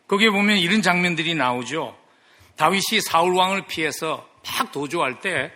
거기에 0.08 0.32
보면 0.32 0.58
이런 0.58 0.82
장면들이 0.82 1.36
나오죠. 1.36 1.97
다윗이 2.56 3.02
사울 3.02 3.36
왕을 3.36 3.67
피해서 3.67 4.28
막 4.58 4.71
도주할 4.71 5.21
때 5.21 5.52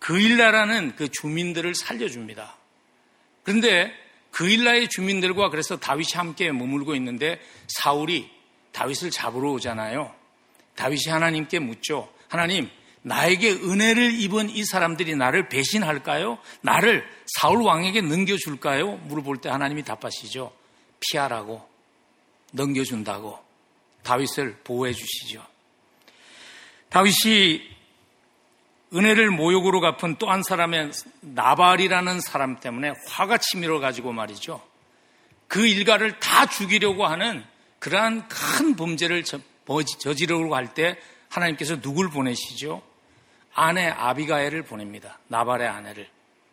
그일라라는 0.00 0.96
그 0.96 1.08
주민들을 1.08 1.74
살려줍니다. 1.76 2.56
그런데 3.44 3.92
그일라의 4.32 4.88
주민들과 4.88 5.50
그래서 5.50 5.78
다윗이 5.78 6.14
함께 6.14 6.50
머물고 6.50 6.94
있는데 6.96 7.40
사울이 7.68 8.30
다윗을 8.72 9.10
잡으러 9.10 9.52
오잖아요. 9.52 10.12
다윗이 10.74 11.08
하나님께 11.08 11.58
묻죠. 11.58 12.12
하나님, 12.28 12.68
나에게 13.02 13.50
은혜를 13.52 14.20
입은 14.20 14.50
이 14.50 14.64
사람들이 14.64 15.16
나를 15.16 15.48
배신할까요? 15.48 16.38
나를 16.62 17.04
사울 17.26 17.62
왕에게 17.62 18.00
넘겨줄까요? 18.00 18.96
물어볼 18.96 19.38
때 19.38 19.50
하나님이 19.50 19.84
답하시죠. 19.84 20.52
피하라고 21.00 21.68
넘겨준다고 22.52 23.38
다윗을 24.02 24.58
보호해 24.64 24.92
주시죠. 24.92 25.44
다윗이 26.88 27.71
은혜를 28.94 29.30
모욕으로 29.30 29.80
갚은 29.80 30.16
또 30.16 30.30
한 30.30 30.42
사람의 30.42 30.92
나발이라는 31.20 32.20
사람 32.20 32.60
때문에 32.60 32.92
화가 33.08 33.38
치밀어 33.38 33.78
가지고 33.80 34.12
말이죠. 34.12 34.62
그 35.48 35.66
일가를 35.66 36.18
다 36.20 36.46
죽이려고 36.46 37.06
하는 37.06 37.44
그러한 37.78 38.28
큰 38.28 38.76
범죄를 38.76 39.24
저지르려고 39.24 40.54
할 40.54 40.74
때 40.74 40.96
하나님께서 41.28 41.80
누굴 41.80 42.10
보내시죠? 42.10 42.82
아내 43.54 43.88
아비가엘을 43.88 44.62
보냅니다. 44.62 45.18
나발의 45.28 45.68
아내를. 45.68 46.08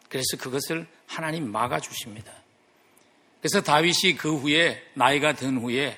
그래서 0.10 0.38
그것을 0.38 0.88
하나님 1.08 1.52
막아주십니다. 1.52 2.32
그래서 3.42 3.62
다윗이 3.62 4.16
그 4.18 4.36
후에 4.36 4.84
나이가 4.94 5.34
든 5.34 5.58
후에 5.58 5.98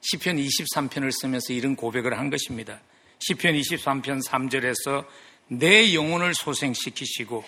시편 0.00 0.36
23편을 0.36 1.12
쓰면서 1.12 1.52
이런 1.52 1.76
고백을 1.76 2.18
한 2.18 2.30
것입니다. 2.30 2.80
시편 3.20 3.54
23편 3.54 4.26
3절에서 4.26 5.06
내 5.48 5.94
영혼을 5.94 6.34
소생시키시고 6.34 7.44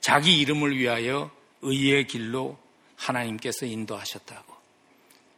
자기 0.00 0.38
이름을 0.40 0.76
위하여 0.76 1.30
의의 1.62 2.06
길로 2.06 2.58
하나님께서 2.96 3.66
인도하셨다고. 3.66 4.54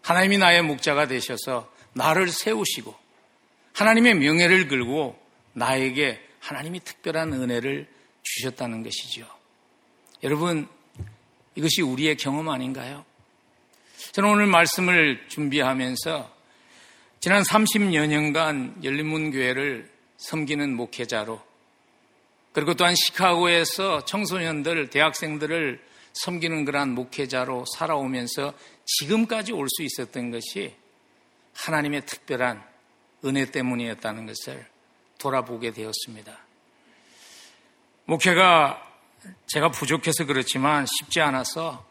하나님이 0.02 0.38
나의 0.38 0.62
목자가 0.62 1.06
되셔서 1.06 1.72
나를 1.94 2.28
세우시고 2.28 2.94
하나님의 3.72 4.14
명예를 4.14 4.68
걸고 4.68 5.18
나에게 5.54 6.20
하나님이 6.40 6.80
특별한 6.80 7.32
은혜를 7.32 7.88
주셨다는 8.22 8.82
것이죠. 8.82 9.26
여러분, 10.22 10.68
이것이 11.54 11.82
우리의 11.82 12.16
경험 12.16 12.48
아닌가요? 12.48 13.04
저는 14.12 14.30
오늘 14.30 14.46
말씀을 14.46 15.26
준비하면서 15.28 16.34
지난 17.20 17.42
30여 17.42 18.06
년간 18.06 18.84
열린문 18.84 19.30
교회를 19.30 19.90
섬기는 20.18 20.74
목회자로 20.74 21.40
그리고 22.54 22.74
또한 22.74 22.94
시카고에서 22.94 24.04
청소년들, 24.04 24.88
대학생들을 24.88 25.84
섬기는 26.14 26.64
그러한 26.64 26.90
목회자로 26.94 27.64
살아오면서 27.76 28.54
지금까지 28.86 29.52
올 29.52 29.66
수 29.68 29.82
있었던 29.82 30.30
것이 30.30 30.74
하나님의 31.54 32.06
특별한 32.06 32.64
은혜 33.24 33.50
때문이었다는 33.50 34.26
것을 34.26 34.66
돌아보게 35.18 35.72
되었습니다. 35.72 36.38
목회가 38.04 38.80
제가 39.46 39.70
부족해서 39.70 40.24
그렇지만 40.26 40.86
쉽지 40.86 41.20
않아서 41.22 41.84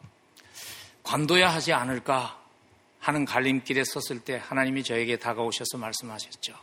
관둬야 1.04 1.50
하지 1.50 1.74
않을까 1.74 2.42
하는 3.00 3.26
갈림길에 3.26 3.84
섰을 3.84 4.22
때 4.22 4.42
하나님이 4.42 4.84
저에게 4.84 5.18
다가오셔서 5.18 5.78
말씀하셨죠. 5.78 6.58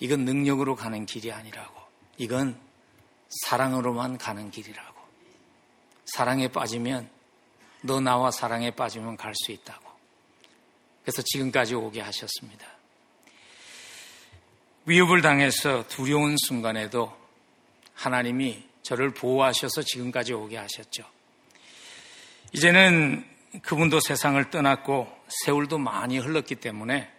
이건 0.00 0.26
능력으로 0.26 0.76
가는 0.76 1.06
길이 1.06 1.32
아니라고. 1.32 1.77
이건 2.18 2.60
사랑으로만 3.46 4.18
가는 4.18 4.50
길이라고. 4.50 4.98
사랑에 6.04 6.48
빠지면 6.48 7.08
너 7.82 8.00
나와 8.00 8.30
사랑에 8.30 8.70
빠지면 8.70 9.16
갈 9.16 9.32
수 9.34 9.52
있다고. 9.52 9.88
그래서 11.02 11.22
지금까지 11.22 11.74
오게 11.74 12.00
하셨습니다. 12.00 12.66
위협을 14.84 15.22
당해서 15.22 15.86
두려운 15.88 16.36
순간에도 16.38 17.16
하나님이 17.94 18.66
저를 18.82 19.12
보호하셔서 19.12 19.82
지금까지 19.82 20.32
오게 20.32 20.56
하셨죠. 20.56 21.04
이제는 22.52 23.26
그분도 23.62 24.00
세상을 24.00 24.50
떠났고 24.50 25.08
세월도 25.44 25.78
많이 25.78 26.18
흘렀기 26.18 26.54
때문에 26.56 27.12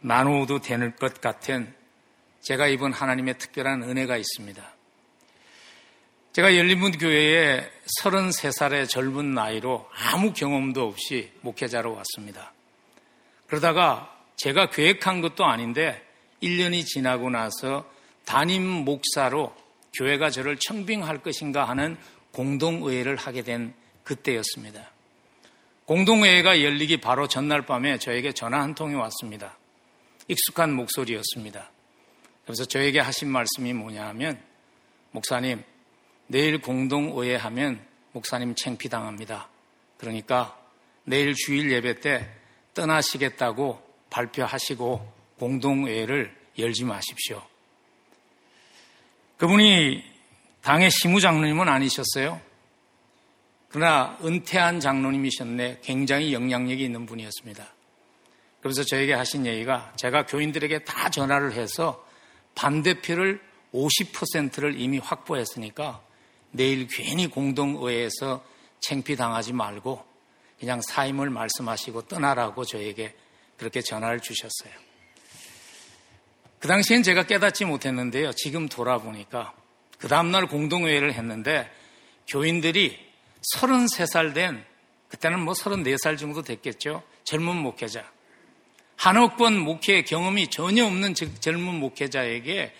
나누어도 0.00 0.60
되는 0.60 0.94
것 0.96 1.20
같은 1.20 1.74
제가 2.44 2.68
입은 2.68 2.92
하나님의 2.92 3.38
특별한 3.38 3.82
은혜가 3.82 4.16
있습니다. 4.16 4.62
제가 6.34 6.56
열린문 6.56 6.98
교회에 6.98 7.70
33살의 8.02 8.88
젊은 8.88 9.34
나이로 9.34 9.88
아무 9.92 10.32
경험도 10.32 10.86
없이 10.86 11.32
목회자로 11.40 11.94
왔습니다. 11.94 12.52
그러다가 13.46 14.14
제가 14.36 14.68
계획한 14.70 15.20
것도 15.20 15.44
아닌데 15.44 16.04
1년이 16.42 16.84
지나고 16.84 17.30
나서 17.30 17.88
담임 18.26 18.62
목사로 18.62 19.54
교회가 19.96 20.30
저를 20.30 20.58
청빙할 20.58 21.22
것인가 21.22 21.66
하는 21.68 21.96
공동의회를 22.32 23.16
하게 23.16 23.42
된 23.42 23.74
그때였습니다. 24.02 24.90
공동회의가 25.86 26.62
열리기 26.62 26.98
바로 26.98 27.26
전날 27.28 27.64
밤에 27.64 27.98
저에게 27.98 28.32
전화 28.32 28.60
한 28.60 28.74
통이 28.74 28.94
왔습니다. 28.94 29.56
익숙한 30.28 30.72
목소리였습니다. 30.72 31.70
그래서 32.44 32.64
저에게 32.64 33.00
하신 33.00 33.28
말씀이 33.28 33.72
뭐냐 33.72 34.06
하면, 34.08 34.40
목사님, 35.12 35.62
내일 36.26 36.60
공동의회 36.60 37.36
하면 37.36 37.84
목사님 38.12 38.54
챙피당합니다. 38.54 39.48
그러니까 39.98 40.58
내일 41.04 41.34
주일 41.34 41.70
예배 41.70 42.00
때 42.00 42.28
떠나시겠다고 42.74 43.82
발표하시고 44.10 45.12
공동회의를 45.38 46.34
열지 46.58 46.84
마십시오. 46.84 47.42
그분이 49.36 50.02
당의 50.62 50.90
시무장로님은 50.90 51.68
아니셨어요. 51.68 52.40
그러나 53.68 54.16
은퇴한 54.24 54.80
장로님이셨네 54.80 55.80
굉장히 55.82 56.32
영향력이 56.32 56.82
있는 56.84 57.06
분이었습니다. 57.06 57.66
그래서 58.60 58.84
저에게 58.84 59.12
하신 59.12 59.46
얘기가 59.46 59.92
제가 59.96 60.26
교인들에게 60.26 60.84
다 60.84 61.10
전화를 61.10 61.52
해서 61.52 62.06
반대표를 62.54 63.40
50%를 63.72 64.80
이미 64.80 64.98
확보했으니까 64.98 66.02
내일 66.50 66.86
괜히 66.86 67.26
공동의회에서 67.26 68.44
챙피당하지 68.80 69.52
말고 69.52 70.04
그냥 70.58 70.80
사임을 70.80 71.30
말씀하시고 71.30 72.02
떠나라고 72.02 72.64
저에게 72.64 73.14
그렇게 73.56 73.80
전화를 73.80 74.20
주셨어요. 74.20 74.72
그 76.60 76.68
당시엔 76.68 77.02
제가 77.02 77.24
깨닫지 77.24 77.64
못했는데요. 77.64 78.32
지금 78.32 78.68
돌아보니까 78.68 79.54
그 79.98 80.08
다음날 80.08 80.46
공동회의를 80.46 81.12
했는데 81.12 81.70
교인들이 82.28 82.98
33살 83.56 84.32
된, 84.32 84.64
그때는 85.08 85.40
뭐 85.40 85.54
34살 85.54 86.18
정도 86.18 86.42
됐겠죠. 86.42 87.02
젊은 87.24 87.56
목회자. 87.56 88.13
한옥권 88.96 89.58
목회 89.58 90.02
경험이 90.02 90.48
전혀 90.48 90.86
없는 90.86 91.14
젊은 91.14 91.74
목회자에게 91.80 92.74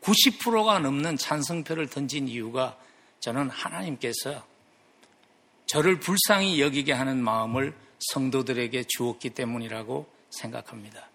90%가 0.00 0.78
넘는 0.78 1.16
찬성표를 1.16 1.88
던진 1.88 2.28
이유가 2.28 2.78
저는 3.20 3.50
하나님께서 3.50 4.46
저를 5.66 5.98
불쌍히 5.98 6.60
여기게 6.60 6.92
하는 6.92 7.22
마음을 7.22 7.74
성도들에게 7.98 8.84
주었기 8.88 9.30
때문이라고 9.30 10.08
생각합니다. 10.30 11.10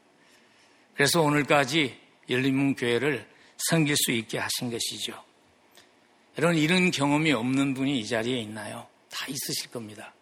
그래서 0.94 1.22
오늘까지 1.22 1.98
열린문 2.30 2.76
교회를 2.76 3.28
섬길 3.70 3.96
수 3.96 4.12
있게 4.12 4.40
하신 4.40 4.72
것이죠. 4.72 5.24
여러분 6.38 6.58
이런 6.58 6.92
경험이 6.92 7.32
없는 7.32 7.74
분이 7.74 8.00
이 8.00 8.08
자리에 8.08 8.40
있나요? 8.40 8.88
다 9.10 9.26
있으실 9.28 9.72
겁니다. 9.72 10.14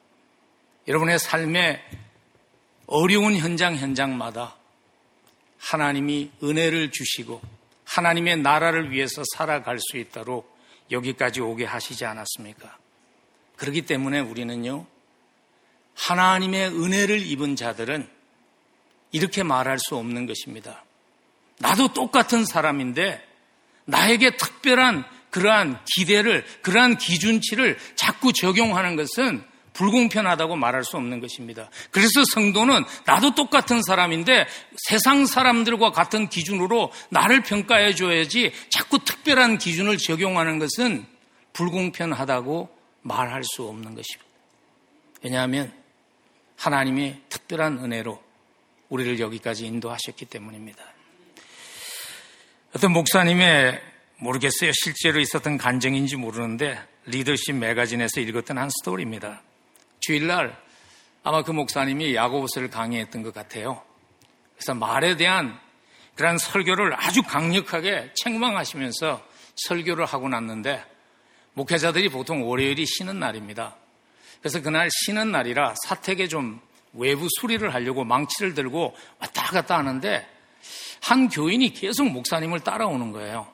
여러분의 0.88 1.20
삶의 1.20 1.82
어려운 2.92 3.36
현장 3.38 3.76
현장마다 3.76 4.56
하나님이 5.60 6.32
은혜를 6.42 6.90
주시고 6.92 7.40
하나님의 7.86 8.38
나라를 8.38 8.92
위해서 8.92 9.22
살아갈 9.36 9.78
수 9.80 9.98
있도록 9.98 10.58
여기까지 10.90 11.40
오게 11.40 11.66
하시지 11.66 12.04
않았습니까? 12.06 12.78
그렇기 13.58 13.84
때문에 13.84 14.20
우리는요, 14.22 14.88
하나님의 15.96 16.70
은혜를 16.70 17.28
입은 17.28 17.56
자들은 17.56 18.10
이렇게 19.12 19.44
말할 19.44 19.78
수 19.78 19.96
없는 19.96 20.26
것입니다. 20.26 20.84
나도 21.60 21.94
똑같은 21.94 22.44
사람인데 22.44 23.24
나에게 23.86 24.38
특별한 24.38 25.06
그러한 25.30 25.80
기대를, 25.86 26.44
그러한 26.64 26.98
기준치를 26.98 27.78
자꾸 27.96 28.34
적용하는 28.34 28.96
것은 28.96 29.44
불공평하다고 29.80 30.58
말할 30.58 30.84
수 30.84 30.98
없는 30.98 31.22
것입니다. 31.22 31.70
그래서 31.90 32.26
성도는 32.34 32.84
나도 33.06 33.34
똑같은 33.34 33.82
사람인데 33.82 34.46
세상 34.90 35.26
사람들과 35.26 35.92
같은 35.92 36.28
기준으로 36.28 36.92
나를 37.10 37.44
평가해 37.44 37.96
줘야지 37.96 38.52
자꾸 38.70 39.00
특별한 39.00 39.58
기준을 39.58 39.98
적용하는 39.98 40.60
것은 40.60 41.06
불공평하다고 41.54 42.70
말할 43.04 43.44
수 43.46 43.64
없는 43.64 43.96
것입니다. 43.96 44.30
왜냐하면 45.24 45.72
하나님의 46.58 47.22
특별한 47.30 47.80
은혜로 47.80 48.22
우리를 48.90 49.22
여기까지 49.22 49.66
인도하셨기 49.66 50.26
때문입니다. 50.26 50.84
어떤 52.76 52.92
목사님의 52.92 53.82
모르겠어요. 54.18 54.72
실제로 54.74 55.22
있었던 55.22 55.58
간증인지 55.58 56.18
모르는데 56.18 56.78
리더십 57.06 57.56
매거진에서 57.56 58.20
읽었던 58.20 58.58
한 58.58 58.70
스토리입니다. 58.70 59.42
주일날 60.00 60.58
아마 61.24 61.44
그 61.44 61.52
목사님이 61.52 62.16
야고보서를 62.16 62.70
강의했던 62.70 63.24
것 63.24 63.34
같아요. 63.34 63.82
그래서 64.56 64.74
말에 64.74 65.16
대한 65.16 65.60
그런 66.16 66.38
설교를 66.38 66.94
아주 66.96 67.22
강력하게 67.24 68.12
책망하시면서 68.22 69.26
설교를 69.68 70.06
하고 70.06 70.28
났는데 70.30 70.84
목회자들이 71.54 72.10
보통 72.10 72.48
월요일이 72.48 72.86
쉬는 72.86 73.20
날입니다. 73.20 73.76
그래서 74.40 74.62
그날 74.62 74.90
쉬는 74.92 75.32
날이라 75.32 75.76
사택에 75.86 76.28
좀 76.28 76.62
외부 76.94 77.28
수리를 77.40 77.74
하려고 77.74 78.04
망치를 78.04 78.54
들고 78.54 78.96
왔다 79.20 79.44
갔다 79.48 79.78
하는데 79.78 80.28
한 81.02 81.30
교인이 81.30 81.74
계속 81.74 82.10
목사님을 82.10 82.62
따라오는 82.62 83.12
거예요. 83.12 83.52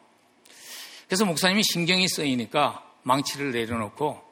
그래서 1.07 1.25
목사님이 1.25 1.61
신경이 1.63 2.07
쓰이니까 2.07 2.83
망치를 3.03 3.51
내려놓고 3.51 4.23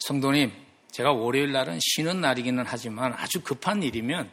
성도님, 0.00 0.52
제가 0.92 1.12
월요일 1.12 1.52
날은 1.52 1.78
쉬는 1.82 2.20
날이기는 2.20 2.64
하지만 2.66 3.14
아주 3.14 3.40
급한 3.40 3.82
일이면 3.82 4.30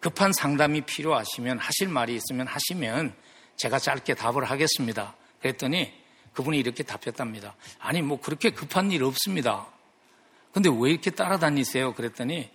급한 0.00 0.32
상담이 0.32 0.82
필요하시면 0.82 1.58
하실 1.58 1.88
말이 1.88 2.14
있으면 2.14 2.46
하시면 2.46 3.14
제가 3.56 3.78
짧게 3.78 4.14
답을 4.14 4.44
하겠습니다. 4.44 5.14
그랬더니 5.40 5.92
그분이 6.32 6.58
이렇게 6.58 6.84
답했답니다. 6.84 7.56
아니, 7.80 8.00
뭐 8.00 8.20
그렇게 8.20 8.50
급한 8.50 8.92
일 8.92 9.02
없습니다. 9.02 9.66
근데 10.52 10.70
왜 10.72 10.92
이렇게 10.92 11.10
따라다니세요? 11.10 11.94
그랬더니 11.94 12.48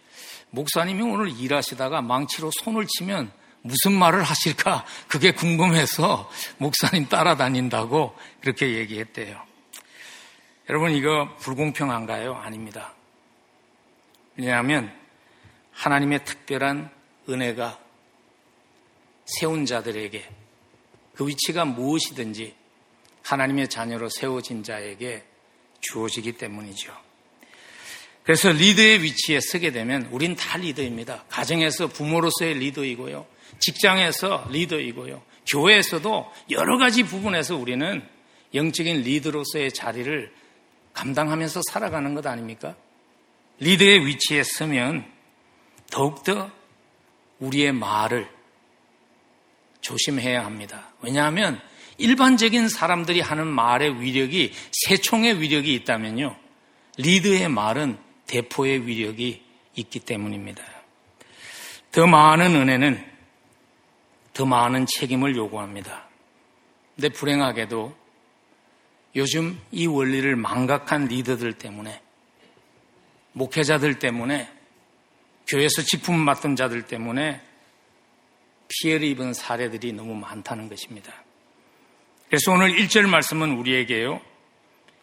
목사님이 0.51 1.01
오늘 1.01 1.37
일하시다가 1.37 2.01
망치로 2.01 2.51
손을 2.63 2.87
치면 2.87 3.31
무슨 3.61 3.93
말을 3.93 4.23
하실까? 4.23 4.85
그게 5.07 5.31
궁금해서 5.31 6.29
목사님 6.57 7.09
따라다닌다고 7.09 8.15
그렇게 8.39 8.77
얘기했대요. 8.77 9.41
여러분, 10.69 10.91
이거 10.91 11.35
불공평한가요? 11.39 12.35
아닙니다. 12.35 12.93
왜냐하면 14.37 14.93
하나님의 15.71 16.23
특별한 16.23 16.89
은혜가 17.27 17.79
세운 19.25 19.65
자들에게 19.65 20.25
그 21.15 21.27
위치가 21.27 21.65
무엇이든지 21.65 22.55
하나님의 23.23 23.69
자녀로 23.69 24.09
세워진 24.09 24.63
자에게 24.63 25.23
주어지기 25.81 26.33
때문이죠. 26.33 26.93
그래서 28.23 28.51
리더의 28.51 29.03
위치에 29.03 29.41
서게 29.41 29.71
되면 29.71 30.07
우린 30.11 30.35
다 30.35 30.57
리더입니다. 30.57 31.25
가정에서 31.27 31.87
부모로서의 31.87 32.53
리더이고요. 32.55 33.25
직장에서 33.59 34.47
리더이고요. 34.49 35.21
교회에서도 35.45 36.31
여러 36.51 36.77
가지 36.77 37.03
부분에서 37.03 37.57
우리는 37.57 38.01
영적인 38.53 39.01
리더로서의 39.01 39.73
자리를 39.73 40.42
감당하면서 40.93 41.61
살아가는 41.69 42.13
것 42.13 42.25
아닙니까? 42.25 42.75
리더의 43.59 44.05
위치에 44.05 44.43
서면 44.43 45.05
더욱더 45.91 46.51
우리의 47.39 47.71
말을 47.71 48.29
조심해야 49.81 50.45
합니다. 50.45 50.89
왜냐하면 51.01 51.61
일반적인 51.97 52.69
사람들이 52.69 53.21
하는 53.21 53.47
말의 53.47 54.01
위력이 54.01 54.53
세총의 54.71 55.41
위력이 55.41 55.73
있다면요. 55.75 56.35
리드의 56.97 57.49
말은 57.49 57.97
대포의 58.27 58.87
위력이 58.87 59.43
있기 59.75 59.99
때문입니다. 59.99 60.63
더 61.91 62.07
많은 62.07 62.55
은혜는 62.55 63.13
더 64.33 64.45
많은 64.45 64.87
책임을 64.87 65.35
요구합니다. 65.35 66.07
근데 66.95 67.09
불행하게도 67.09 67.95
요즘 69.15 69.59
이 69.71 69.85
원리를 69.85 70.35
망각한 70.35 71.05
리더들 71.05 71.53
때문에 71.53 72.01
목회자들 73.33 73.99
때문에 73.99 74.49
교회에서 75.47 75.81
직분 75.83 76.17
맡은 76.19 76.55
자들 76.55 76.83
때문에 76.83 77.41
피해를 78.69 79.07
입은 79.07 79.33
사례들이 79.33 79.93
너무 79.93 80.15
많다는 80.15 80.69
것입니다. 80.69 81.13
그래서 82.27 82.51
오늘 82.51 82.73
1절 82.75 83.07
말씀은 83.07 83.51
우리에게요. 83.51 84.21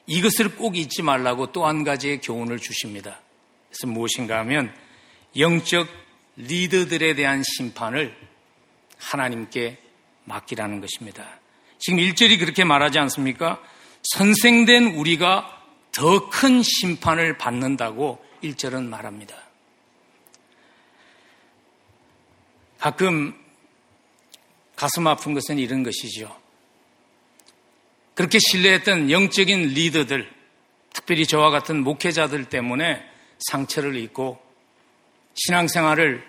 이것을 0.06 0.56
꼭 0.56 0.76
잊지 0.76 1.02
말라고 1.02 1.52
또 1.52 1.66
한 1.66 1.84
가지의 1.84 2.20
교훈을 2.20 2.58
주십니다. 2.58 3.20
그래서 3.68 3.86
무엇인가 3.86 4.38
하면 4.40 4.74
영적 5.36 5.86
리더들에 6.36 7.14
대한 7.14 7.42
심판을 7.44 8.16
하나님께 8.98 9.78
맡기라는 10.24 10.80
것입니다. 10.80 11.38
지금 11.78 12.00
1절이 12.00 12.40
그렇게 12.40 12.64
말하지 12.64 12.98
않습니까? 12.98 13.62
선생된 14.16 14.94
우리가 14.94 15.58
더 15.92 16.30
큰 16.30 16.62
심판을 16.62 17.36
받는다고 17.36 18.24
1절은 18.42 18.84
말합니다. 18.84 19.36
가끔 22.78 23.34
가슴 24.76 25.06
아픈 25.06 25.34
것은 25.34 25.58
이런 25.58 25.82
것이죠. 25.82 26.34
그렇게 28.14 28.38
신뢰했던 28.38 29.10
영적인 29.10 29.68
리더들, 29.68 30.30
특별히 30.92 31.26
저와 31.26 31.50
같은 31.50 31.82
목회자들 31.82 32.46
때문에 32.48 33.02
상처를 33.50 33.96
입고 33.96 34.40
신앙생활을 35.34 36.24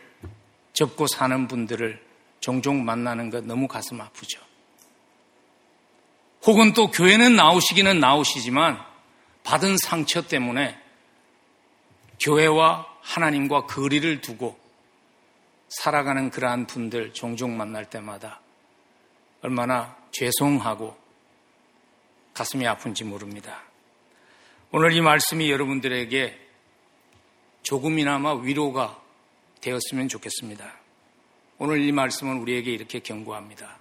접고 0.74 1.08
사는 1.08 1.48
분들을 1.48 2.02
종종 2.40 2.84
만나는 2.84 3.30
것 3.30 3.46
너무 3.46 3.68
가슴 3.68 4.02
아프죠. 4.02 4.51
혹은 6.46 6.74
또 6.74 6.90
교회는 6.90 7.36
나오시기는 7.36 8.00
나오시지만 8.00 8.84
받은 9.44 9.78
상처 9.78 10.28
때문에 10.28 10.78
교회와 12.24 12.88
하나님과 13.02 13.66
거리를 13.66 14.22
두고 14.22 14.60
살아가는 15.70 16.30
그러한 16.30 16.68
분들 16.68 17.14
종종 17.14 17.58
만날 17.58 17.90
때마다 17.90 18.42
얼마나 19.42 19.96
죄송하고 20.12 20.98
가슴이 22.34 22.68
아픈지 22.68 23.04
모릅니다. 23.04 23.64
오늘 24.72 24.94
이 24.94 25.02
말씀이 25.02 25.50
여러분들에게 25.50 26.40
조금이나마 27.64 28.34
위로가 28.34 29.00
되었으면 29.62 30.08
좋겠습니다. 30.08 30.74
오늘 31.58 31.82
이 31.82 31.92
말씀은 31.92 32.38
우리에게 32.38 32.72
이렇게 32.72 33.00
경고합니다. 33.00 33.78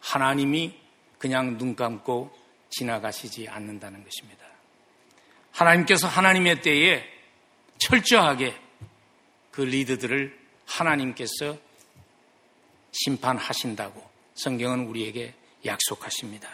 하나님이 0.00 0.83
그냥 1.24 1.56
눈 1.56 1.74
감고 1.74 2.30
지나가시지 2.68 3.48
않는다는 3.48 4.04
것입니다. 4.04 4.44
하나님께서 5.52 6.06
하나님의 6.06 6.60
때에 6.60 7.02
철저하게 7.78 8.54
그 9.50 9.62
리드들을 9.62 10.38
하나님께서 10.66 11.56
심판하신다고 12.92 14.06
성경은 14.34 14.86
우리에게 14.88 15.32
약속하십니다. 15.64 16.46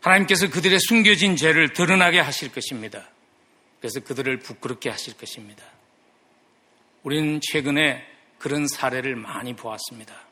하나님께서 0.00 0.48
그들의 0.48 0.80
숨겨진 0.80 1.36
죄를 1.36 1.74
드러나게 1.74 2.20
하실 2.20 2.50
것입니다. 2.50 3.06
그래서 3.80 4.00
그들을 4.00 4.38
부끄럽게 4.38 4.88
하실 4.88 5.14
것입니다. 5.18 5.62
우리는 7.02 7.38
최근에 7.42 8.02
그런 8.38 8.66
사례를 8.66 9.14
많이 9.14 9.54
보았습니다. 9.54 10.25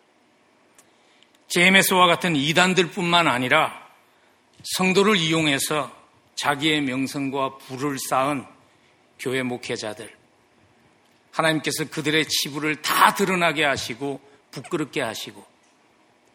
제메스와 1.48 2.06
같은 2.06 2.36
이단들 2.36 2.90
뿐만 2.90 3.28
아니라 3.28 3.88
성도를 4.76 5.16
이용해서 5.16 5.94
자기의 6.36 6.80
명성과 6.82 7.58
부를 7.58 7.96
쌓은 7.98 8.44
교회 9.18 9.42
목회자들, 9.42 10.14
하나님께서 11.30 11.88
그들의 11.90 12.26
치부를 12.28 12.82
다 12.82 13.14
드러나게 13.14 13.64
하시고 13.64 14.20
부끄럽게 14.50 15.00
하시고 15.00 15.44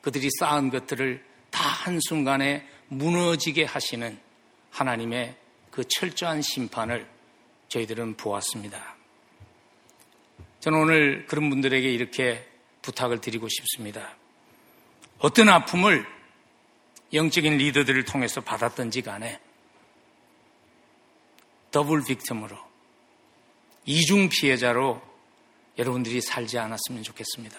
그들이 0.02 0.30
쌓은 0.40 0.70
것들을 0.70 1.24
다 1.50 1.68
한순간에 1.68 2.68
무너지게 2.88 3.66
하시는 3.66 4.20
하나님의 4.72 5.36
그 5.72 5.84
철저한 5.88 6.42
심판을 6.42 7.08
저희들은 7.70 8.18
보았습니다. 8.18 8.96
저는 10.60 10.80
오늘 10.80 11.26
그런 11.28 11.50
분들에게 11.50 11.90
이렇게 11.90 12.46
부탁을 12.82 13.22
드리고 13.22 13.48
싶습니다. 13.48 14.19
어떤 15.20 15.50
아픔을 15.50 16.06
영적인 17.14 17.58
리더들을 17.58 18.06
통해서 18.06 18.42
받았던지 18.42 19.02
간에 19.02 19.40
더블 21.72 22.02
빅텀으로 22.04 22.58
이중 23.86 24.30
피해자로 24.30 25.02
여러분들이 25.78 26.22
살지 26.22 26.58
않았으면 26.58 27.04
좋겠습니다. 27.04 27.58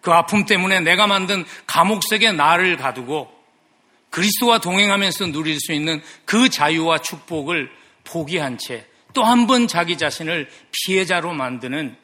그 0.00 0.12
아픔 0.12 0.44
때문에 0.46 0.80
내가 0.80 1.06
만든 1.06 1.44
감옥 1.66 2.02
속에 2.04 2.32
나를 2.32 2.76
가두고 2.76 3.34
그리스도와 4.10 4.58
동행하면서 4.60 5.26
누릴 5.26 5.58
수 5.60 5.72
있는 5.72 6.02
그 6.24 6.48
자유와 6.48 6.98
축복을 6.98 7.70
포기한 8.04 8.58
채 8.58 8.86
또 9.12 9.24
한 9.24 9.46
번 9.46 9.66
자기 9.66 9.96
자신을 9.96 10.50
피해자로 10.72 11.32
만드는 11.32 11.96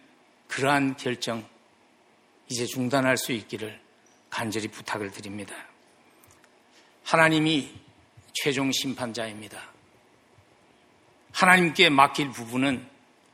그러한 0.48 0.96
결정 0.96 1.46
이제 2.48 2.64
중단할 2.64 3.18
수 3.18 3.32
있기를 3.32 3.78
간절히 4.32 4.66
부탁을 4.68 5.10
드립니다. 5.10 5.54
하나님이 7.04 7.70
최종 8.32 8.72
심판자입니다. 8.72 9.62
하나님께 11.32 11.90
맡길 11.90 12.30
부분은 12.30 12.88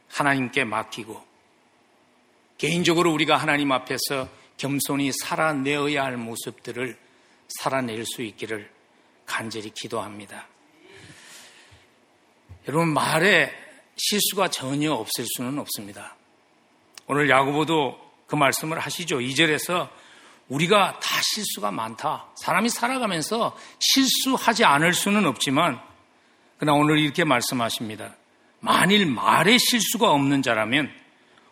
하나님께 0.08 0.64
맡기고 0.64 1.24
개인적으로 2.58 3.12
우리가 3.12 3.36
하나님 3.36 3.70
앞에서 3.70 4.28
겸손히 4.56 5.12
살아내어야 5.22 6.02
할 6.02 6.16
모습들을 6.16 6.98
살아낼 7.60 8.04
수 8.04 8.22
있기를 8.22 8.68
간절히 9.24 9.70
기도합니다. 9.70 10.48
여러분 12.66 12.92
말에 12.92 13.52
실수가 13.96 14.48
전혀 14.48 14.92
없을 14.92 15.24
수는 15.36 15.60
없습니다. 15.60 16.16
오늘 17.06 17.30
야구보도 17.30 18.00
그 18.26 18.34
말씀을 18.34 18.80
하시죠. 18.80 19.18
2절에서 19.18 19.88
우리가 20.48 20.98
다 21.00 21.20
실수가 21.22 21.70
많다. 21.70 22.26
사람이 22.36 22.70
살아가면서 22.70 23.56
실수하지 23.78 24.64
않을 24.64 24.94
수는 24.94 25.26
없지만 25.26 25.80
그러나 26.58 26.78
오늘 26.78 26.98
이렇게 26.98 27.24
말씀하십니다. 27.24 28.16
만일 28.60 29.06
말에 29.06 29.58
실수가 29.58 30.10
없는 30.10 30.42
자라면 30.42 30.90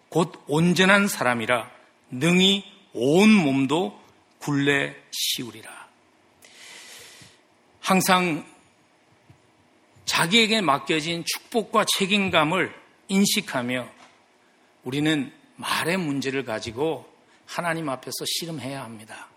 곧 0.09 0.43
온전한 0.49 1.09
사람이라 1.09 1.71
능히 2.11 2.65
온 2.93 3.31
몸도 3.31 4.01
굴레 4.39 4.97
씌우리라. 5.11 5.71
항상 7.81 8.45
자기에게 10.07 10.61
맡겨진 10.61 11.25
축복과 11.27 11.85
책임감을 11.99 12.75
인식하며 13.09 13.89
우리는 14.85 15.33
말의 15.57 15.97
문제를 15.97 16.45
가지고 16.45 17.13
하나님 17.47 17.89
앞에서 17.89 18.13
씨름해야 18.27 18.83
합니다. 18.83 19.29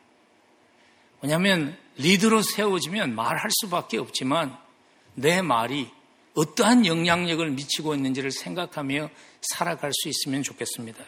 왜냐하면 1.22 1.78
리드로 1.98 2.42
세워지면 2.42 3.14
말할 3.16 3.50
수밖에 3.62 3.98
없지만 3.98 4.58
내 5.16 5.42
말이 5.42 5.90
어떠한 6.36 6.86
영향력을 6.86 7.50
미치고 7.52 7.94
있는지를 7.96 8.32
생각하며 8.32 9.10
살아갈 9.42 9.92
수 9.94 10.10
있으면 10.10 10.44
좋겠습니다. 10.44 11.04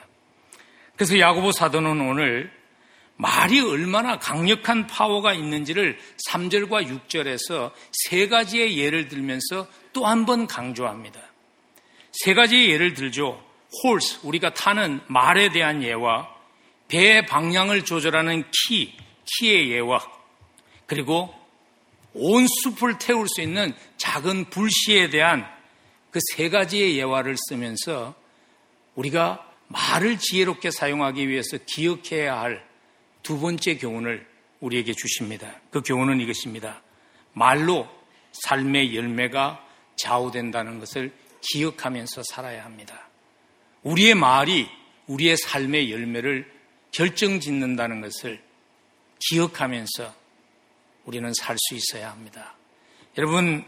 그래서 0.95 1.17
야고보 1.17 1.51
사도는 1.53 2.01
오늘 2.01 2.51
말이 3.15 3.59
얼마나 3.61 4.17
강력한 4.19 4.87
파워가 4.87 5.33
있는지를 5.33 5.97
3절과 6.27 6.87
6절에서 7.07 7.71
세 7.91 8.27
가지의 8.27 8.77
예를 8.77 9.07
들면서 9.07 9.67
또 9.93 10.05
한 10.05 10.25
번 10.25 10.47
강조합니다. 10.47 11.21
세 12.11 12.33
가지의 12.33 12.69
예를 12.71 12.93
들죠. 12.93 13.41
홀스, 13.83 14.19
우리가 14.23 14.53
타는 14.53 15.01
말에 15.07 15.49
대한 15.49 15.83
예와 15.83 16.27
배의 16.91 17.25
방향을 17.25 17.85
조절하는 17.85 18.43
키, 18.51 18.97
키의 19.25 19.71
예와 19.71 19.99
그리고 20.85 21.33
온 22.13 22.45
숲을 22.47 22.97
태울 22.99 23.27
수 23.29 23.41
있는 23.41 23.73
작은 23.97 24.49
불씨에 24.49 25.09
대한 25.09 25.45
그 26.11 26.19
세 26.35 26.49
가지의 26.49 26.97
예화를 26.97 27.37
쓰면서 27.49 28.13
우리가 28.95 29.49
말을 29.69 30.19
지혜롭게 30.19 30.71
사용하기 30.71 31.29
위해서 31.29 31.57
기억해야 31.65 32.39
할 32.39 32.71
두 33.23 33.39
번째 33.39 33.77
교훈을 33.77 34.27
우리에게 34.59 34.93
주십니다. 34.93 35.59
그 35.69 35.81
교훈은 35.81 36.19
이것입니다. 36.21 36.81
말로 37.33 37.87
삶의 38.31 38.95
열매가 38.95 39.65
좌우된다는 39.95 40.79
것을 40.79 41.11
기억하면서 41.41 42.23
살아야 42.31 42.65
합니다. 42.65 43.09
우리의 43.83 44.15
말이 44.15 44.67
우리의 45.07 45.37
삶의 45.37 45.91
열매를 45.91 46.51
결정 46.91 47.39
짓는다는 47.39 48.01
것을 48.01 48.41
기억하면서 49.29 50.13
우리는 51.05 51.33
살 51.33 51.57
수 51.57 51.75
있어야 51.75 52.11
합니다. 52.11 52.55
여러분, 53.17 53.65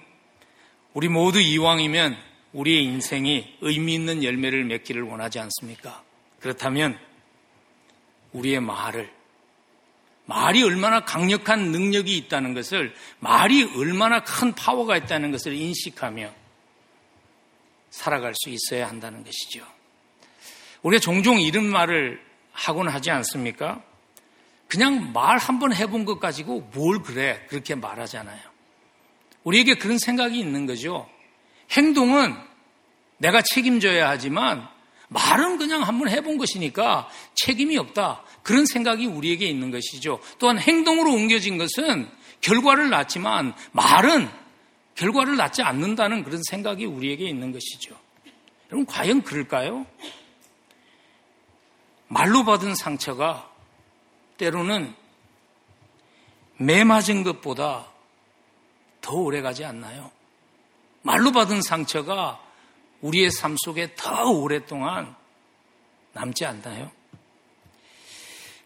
우리 0.94 1.08
모두 1.08 1.40
이왕이면 1.40 2.18
우리의 2.54 2.84
인생이 2.84 3.58
의미 3.62 3.96
있는 3.96 4.24
열매를 4.24 4.64
맺기를 4.66 5.02
원하지 5.02 5.40
않습니까? 5.40 6.04
그렇다면 6.40 7.00
우리의 8.32 8.60
말을 8.60 9.12
말이 10.26 10.64
얼마나 10.64 11.04
강력한 11.04 11.72
능력이 11.72 12.16
있다는 12.16 12.54
것을 12.54 12.96
말이 13.20 13.64
얼마나 13.76 14.24
큰 14.24 14.54
파워가 14.54 14.96
있다는 14.98 15.32
것을 15.32 15.54
인식하며 15.54 16.34
살아갈 17.90 18.34
수 18.36 18.50
있어야 18.50 18.88
한다는 18.88 19.24
것이죠. 19.24 19.66
우리가 20.82 21.02
종종 21.02 21.40
이런 21.42 21.66
말을 21.66 22.33
하곤 22.54 22.88
하지 22.90 23.12
않습니까? 23.12 23.82
그냥 24.68 25.12
말 25.14 25.38
한 25.38 25.60
번 25.60 25.74
해본 25.74 26.06
것 26.06 26.20
가지고 26.20 26.62
뭘 26.74 27.02
그래 27.04 27.46
그렇게 27.50 27.76
말하잖아요. 27.76 28.40
우리에게 29.44 29.76
그런 29.76 29.98
생각이 29.98 30.40
있는 30.40 30.66
거죠. 30.66 31.08
행동은 31.72 32.34
내가 33.18 33.42
책임져야 33.42 34.10
하지만 34.10 34.68
말은 35.10 35.58
그냥 35.58 35.84
한번 35.84 36.10
해본 36.10 36.38
것이니까 36.38 37.08
책임이 37.36 37.78
없다. 37.78 38.24
그런 38.42 38.66
생각이 38.66 39.06
우리에게 39.06 39.46
있는 39.48 39.70
것이죠. 39.70 40.20
또한 40.40 40.58
행동으로 40.58 41.14
옮겨진 41.14 41.58
것은 41.58 42.10
결과를 42.42 42.90
낳지만 42.90 43.54
말은 43.74 44.30
결과를 44.96 45.38
낳지 45.38 45.62
않는다는 45.62 46.24
그런 46.24 46.42
생각이 46.50 46.86
우리에게 46.86 47.28
있는 47.28 47.52
것이죠. 47.52 47.96
여러분, 48.70 48.86
과연 48.86 49.22
그럴까요? 49.24 49.86
말로 52.14 52.46
받은 52.46 52.76
상처가 52.76 53.50
때로는 54.38 54.94
매 56.58 56.84
맞은 56.84 57.24
것보다 57.24 57.88
더 59.02 59.16
오래 59.16 59.42
가지 59.42 59.66
않나요? 59.66 60.12
말로 61.02 61.32
받은 61.32 61.64
상처가 61.64 62.40
우리의 63.02 63.32
삶 63.32 63.56
속에 63.58 63.96
더 63.96 64.30
오랫동안 64.30 65.16
남지 66.14 66.46
않나요? 66.46 66.92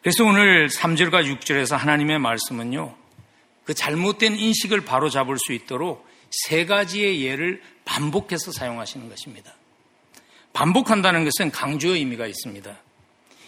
그래서 0.01 0.25
오늘 0.25 0.67
3절과 0.67 1.39
6절에서 1.39 1.77
하나님의 1.77 2.19
말씀은요, 2.19 2.95
그 3.63 3.73
잘못된 3.73 4.35
인식을 4.35 4.81
바로 4.81 5.09
잡을 5.09 5.37
수 5.39 5.53
있도록 5.53 6.05
세 6.29 6.65
가지의 6.65 7.23
예를 7.23 7.63
반복해서 7.85 8.51
사용하시는 8.51 9.07
것입니다. 9.07 9.53
반복한다는 10.51 11.23
것은 11.23 11.51
강조의 11.51 11.99
의미가 11.99 12.27
있습니다. 12.27 12.86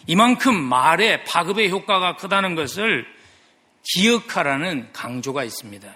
이만큼 0.10 0.60
말에 0.60 1.24
파급의 1.24 1.70
효과가 1.70 2.16
크다는 2.16 2.56
것을 2.56 3.06
기억하라는 3.84 4.92
강조가 4.92 5.44
있습니다. 5.44 5.88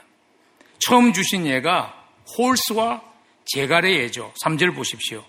처음 0.78 1.14
주신 1.14 1.48
예가 1.48 1.96
홀스와 2.38 3.02
제갈의 3.46 3.98
예죠. 4.02 4.32
3절 4.46 4.76
보십시오. 4.76 5.26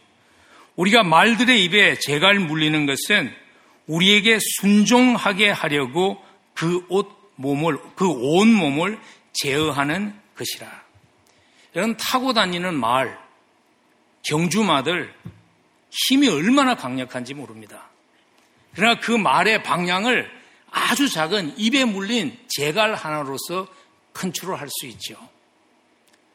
우리가 0.77 1.03
말들의 1.03 1.65
입에 1.65 1.99
제갈 1.99 2.39
물리는 2.39 2.85
것은 2.85 3.35
우리에게 3.87 4.39
순종하게 4.61 5.49
하려고 5.49 6.23
그 6.53 6.85
옷 6.91 7.09
몸을, 7.37 7.79
그 7.97 8.07
온 8.07 8.53
몸을 8.53 9.01
제어하는 9.33 10.15
것이라. 10.37 10.85
이런 11.73 11.97
타고 11.97 12.35
다니는 12.35 12.75
말, 12.75 13.19
경주마들 14.25 15.15
힘이 15.91 16.29
얼마나 16.29 16.75
강력한지 16.75 17.33
모릅니다. 17.33 17.89
그러나 18.75 18.99
그 19.01 19.13
말의 19.13 19.63
방향을 19.63 20.31
아주 20.71 21.09
작은 21.09 21.55
입에 21.59 21.85
물린 21.85 22.37
재갈 22.49 22.95
하나로서 22.95 23.69
컨트롤 24.13 24.59
할 24.59 24.69
수 24.69 24.87
있죠. 24.87 25.17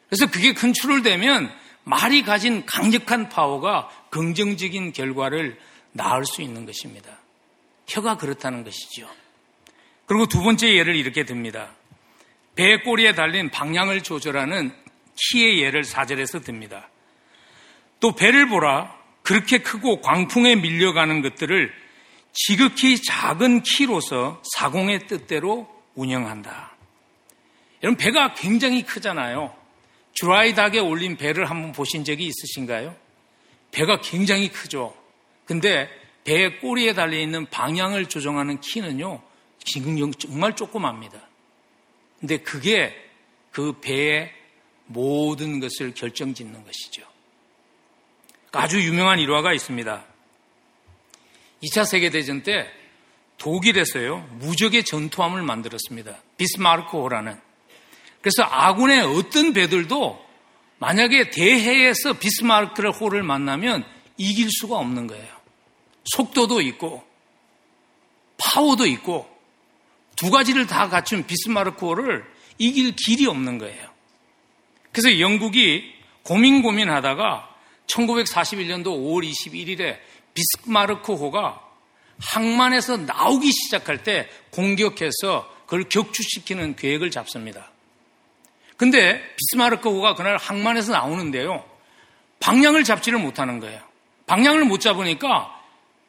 그래서 0.07 0.29
그게 0.29 0.53
컨트롤 0.53 1.01
되면 1.03 1.51
말이 1.83 2.23
가진 2.23 2.65
강력한 2.65 3.29
파워가 3.29 3.89
긍정적인 4.09 4.93
결과를 4.93 5.59
낳을 5.91 6.25
수 6.25 6.41
있는 6.41 6.65
것입니다. 6.65 7.17
혀가 7.87 8.17
그렇다는 8.17 8.63
것이죠. 8.63 9.09
그리고 10.05 10.25
두 10.27 10.41
번째 10.41 10.73
예를 10.75 10.95
이렇게 10.95 11.25
듭니다. 11.25 11.71
배 12.55 12.77
꼬리에 12.77 13.13
달린 13.13 13.49
방향을 13.49 14.01
조절하는 14.01 14.73
키의 15.15 15.61
예를 15.61 15.83
사절에서 15.83 16.41
듭니다. 16.41 16.89
또 17.99 18.15
배를 18.15 18.47
보라 18.47 18.95
그렇게 19.21 19.59
크고 19.59 20.01
광풍에 20.01 20.55
밀려가는 20.55 21.21
것들을 21.21 21.71
지극히 22.41 23.01
작은 23.01 23.63
키로서 23.63 24.41
사공의 24.55 25.07
뜻대로 25.07 25.67
운영한다. 25.95 26.71
여러분, 27.83 27.97
배가 27.97 28.33
굉장히 28.33 28.83
크잖아요. 28.83 29.53
드라이닥에 30.17 30.79
올린 30.79 31.17
배를 31.17 31.49
한번 31.49 31.73
보신 31.73 32.05
적이 32.05 32.27
있으신가요? 32.27 32.95
배가 33.71 33.99
굉장히 33.99 34.49
크죠. 34.49 34.95
근데 35.45 35.89
배의 36.23 36.59
꼬리에 36.59 36.93
달려있는 36.93 37.47
방향을 37.47 38.05
조정하는 38.05 38.61
키는요, 38.61 39.21
정말 40.17 40.55
조그맣니다. 40.55 41.19
근데 42.19 42.37
그게 42.37 42.95
그 43.51 43.79
배의 43.81 44.31
모든 44.85 45.59
것을 45.59 45.93
결정 45.93 46.33
짓는 46.33 46.63
것이죠. 46.63 47.03
아주 48.51 48.81
유명한 48.81 49.19
일화가 49.19 49.53
있습니다. 49.53 50.05
2차 51.63 51.85
세계대전 51.85 52.43
때 52.43 52.69
독일에서요, 53.37 54.27
무적의 54.39 54.83
전투함을 54.83 55.41
만들었습니다. 55.41 56.21
비스마르크호라는. 56.37 57.39
그래서 58.21 58.43
아군의 58.43 59.01
어떤 59.01 59.53
배들도 59.53 60.25
만약에 60.77 61.29
대해에서 61.29 62.13
비스마르크를 62.13 62.91
호를 62.91 63.23
만나면 63.23 63.85
이길 64.17 64.49
수가 64.51 64.77
없는 64.77 65.07
거예요. 65.07 65.27
속도도 66.05 66.61
있고, 66.61 67.03
파워도 68.37 68.85
있고, 68.87 69.29
두 70.15 70.31
가지를 70.31 70.67
다 70.67 70.89
갖춘 70.89 71.25
비스마르크호를 71.25 72.25
이길 72.57 72.93
길이 72.95 73.25
없는 73.25 73.57
거예요. 73.57 73.89
그래서 74.91 75.19
영국이 75.19 75.93
고민 76.23 76.61
고민하다가 76.61 77.47
1941년도 77.87 78.85
5월 78.85 79.29
21일에 79.29 79.97
비스마르크호가 80.33 81.61
항만에서 82.19 82.97
나오기 82.97 83.51
시작할 83.51 84.03
때 84.03 84.29
공격해서 84.51 85.49
그걸 85.65 85.83
격추시키는 85.87 86.75
계획을 86.75 87.11
잡습니다. 87.11 87.71
근데 88.77 89.21
비스마르크호가 89.37 90.15
그날 90.15 90.37
항만에서 90.37 90.93
나오는데요. 90.93 91.65
방향을 92.39 92.83
잡지를 92.83 93.19
못하는 93.19 93.59
거예요. 93.59 93.81
방향을 94.25 94.65
못 94.65 94.79
잡으니까 94.79 95.59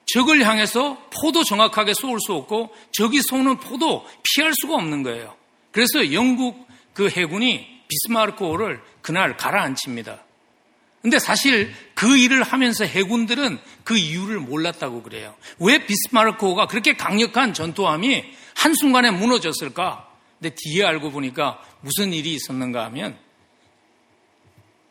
적을 0.07 0.45
향해서 0.47 0.99
포도 1.21 1.45
정확하게 1.45 1.95
쏘을 1.95 2.19
수 2.21 2.35
없고 2.35 2.75
적이 2.93 3.21
쏘는 3.23 3.59
포도 3.59 4.07
피할 4.23 4.53
수가 4.55 4.75
없는 4.75 5.03
거예요. 5.03 5.37
그래서 5.73 6.13
영국 6.13 6.67
그 6.95 7.09
해군이 7.09 7.83
비스마르크호를 7.89 8.83
그날 9.03 9.37
가라앉힙니다. 9.37 10.25
근데 11.03 11.19
사실 11.19 11.73
그 11.95 12.17
일을 12.17 12.43
하면서 12.43 12.85
해군들은 12.85 13.59
그 13.85 13.97
이유를 13.97 14.39
몰랐다고 14.41 15.03
그래요. 15.03 15.35
왜 15.59 15.87
비스마르크호가 15.87 16.67
그렇게 16.67 16.95
강력한 16.95 17.55
전투함이 17.55 18.25
한순간에 18.55 19.11
무너졌을까? 19.11 20.09
근데 20.39 20.55
뒤에 20.57 20.85
알고 20.85 21.11
보니까 21.11 21.63
무슨 21.81 22.13
일이 22.13 22.35
있었는가 22.35 22.85
하면 22.87 23.17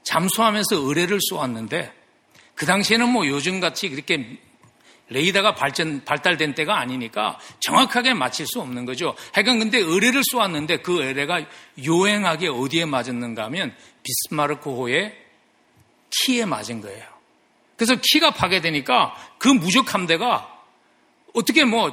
잠수하면서 0.04 0.78
의뢰를 0.78 1.20
쏘았는데 1.22 1.94
그 2.56 2.66
당시에는 2.66 3.08
뭐 3.10 3.28
요즘같이 3.28 3.90
그렇게 3.90 4.40
레이더가 5.10 5.56
발전, 5.56 6.04
발달된 6.06 6.56
때가 6.56 6.80
아니니까 6.80 7.40
정확하게 7.60 8.14
맞힐 8.14 8.46
수 8.48 8.62
없는 8.62 8.86
거죠. 8.86 9.16
하여간 9.34 9.60
근데 9.60 9.80
의뢰를 9.80 10.22
쏘았는데 10.24 10.78
그 10.78 11.04
의뢰가 11.04 11.46
요행하게 11.86 12.48
어디에 12.48 12.86
맞았는가 12.86 13.46
하면 13.46 13.76
비스마르크호의 14.04 15.29
키에 16.10 16.46
맞은 16.46 16.82
거예요. 16.82 17.06
그래서 17.76 17.96
키가 17.96 18.32
파괴되니까 18.32 19.16
그 19.38 19.48
무적 19.48 19.94
함대가 19.94 20.64
어떻게 21.34 21.64
뭐 21.64 21.92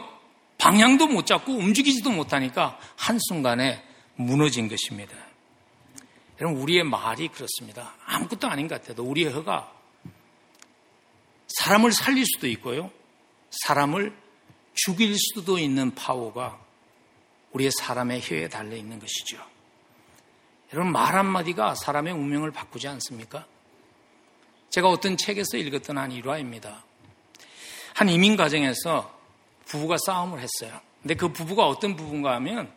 방향도 0.59 1.07
못 1.07 1.27
잡고 1.27 1.53
움직이지도 1.53 2.11
못하니까 2.11 2.79
한순간에 2.97 3.85
무너진 4.17 4.69
것입니다. 4.69 5.15
여러분, 6.41 6.61
우리의 6.61 6.85
말이 6.85 7.29
그렇습니다. 7.29 7.95
아무것도 8.05 8.49
아닌 8.49 8.69
것 8.69 8.81
같아도 8.81 9.05
우리의 9.05 9.33
허가 9.33 9.73
사람을 11.49 11.93
살릴 11.93 12.25
수도 12.27 12.47
있고요. 12.49 12.91
사람을 13.51 14.15
죽일 14.75 15.17
수도 15.17 15.59
있는 15.59 15.95
파워가 15.95 16.59
우리의 17.53 17.71
사람의 17.71 18.21
혀에 18.23 18.49
달려 18.49 18.77
있는 18.77 18.99
것이죠. 18.99 19.39
여러분, 20.73 20.93
말 20.93 21.15
한마디가 21.15 21.75
사람의 21.75 22.13
운명을 22.13 22.51
바꾸지 22.51 22.89
않습니까? 22.89 23.47
제가 24.71 24.89
어떤 24.89 25.17
책에서 25.17 25.57
읽었던 25.57 25.97
한 25.99 26.13
일화입니다. 26.13 26.85
한 27.95 28.09
이민 28.09 28.37
가정에서 28.37 29.15
부부가 29.65 29.97
싸움을 30.05 30.41
했어요. 30.41 30.81
근데 31.03 31.15
그 31.15 31.33
부부가 31.33 31.67
어떤 31.67 31.97
부부인가 31.97 32.35
하면 32.35 32.71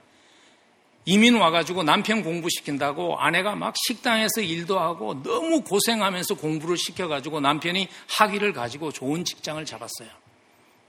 이민 1.05 1.37
와가지고 1.37 1.83
남편 1.83 2.23
공부시킨다고 2.23 3.17
아내가 3.17 3.55
막 3.55 3.73
식당에서 3.75 4.41
일도 4.41 4.79
하고 4.79 5.21
너무 5.23 5.63
고생하면서 5.63 6.35
공부를 6.35 6.77
시켜가지고 6.77 7.39
남편이 7.39 7.87
학위를 8.07 8.53
가지고 8.53 8.91
좋은 8.91 9.25
직장을 9.25 9.63
잡았어요. 9.65 10.09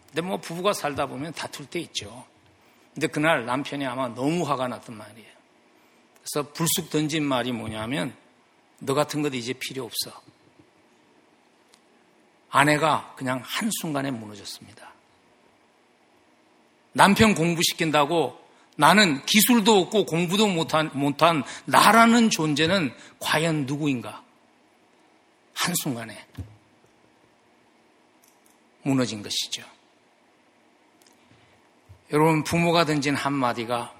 근데 0.08 0.22
뭐 0.22 0.36
부부가 0.36 0.72
살다 0.72 1.06
보면 1.06 1.32
다툴 1.32 1.66
때 1.66 1.80
있죠. 1.80 2.24
근데 2.92 3.06
그날 3.06 3.46
남편이 3.46 3.86
아마 3.86 4.08
너무 4.08 4.46
화가 4.46 4.68
났단 4.68 4.96
말이에요. 4.96 5.30
그래서 6.18 6.52
불쑥 6.52 6.90
던진 6.90 7.24
말이 7.24 7.52
뭐냐면 7.52 8.14
너 8.78 8.94
같은 8.94 9.22
것 9.22 9.34
이제 9.34 9.54
필요 9.54 9.84
없어. 9.84 10.20
아내가 12.50 13.14
그냥 13.16 13.40
한순간에 13.44 14.10
무너졌습니다. 14.10 14.92
남편 16.92 17.34
공부시킨다고 17.34 18.40
나는 18.76 19.24
기술도 19.26 19.78
없고 19.78 20.06
공부도 20.06 20.48
못한, 20.48 20.90
못한 20.94 21.42
나라는 21.66 22.30
존재는 22.30 22.94
과연 23.18 23.66
누구인가? 23.66 24.24
한순간에 25.54 26.26
무너진 28.82 29.22
것이죠. 29.22 29.62
여러분, 32.12 32.42
부모가 32.42 32.86
던진 32.86 33.14
한마디가 33.14 33.94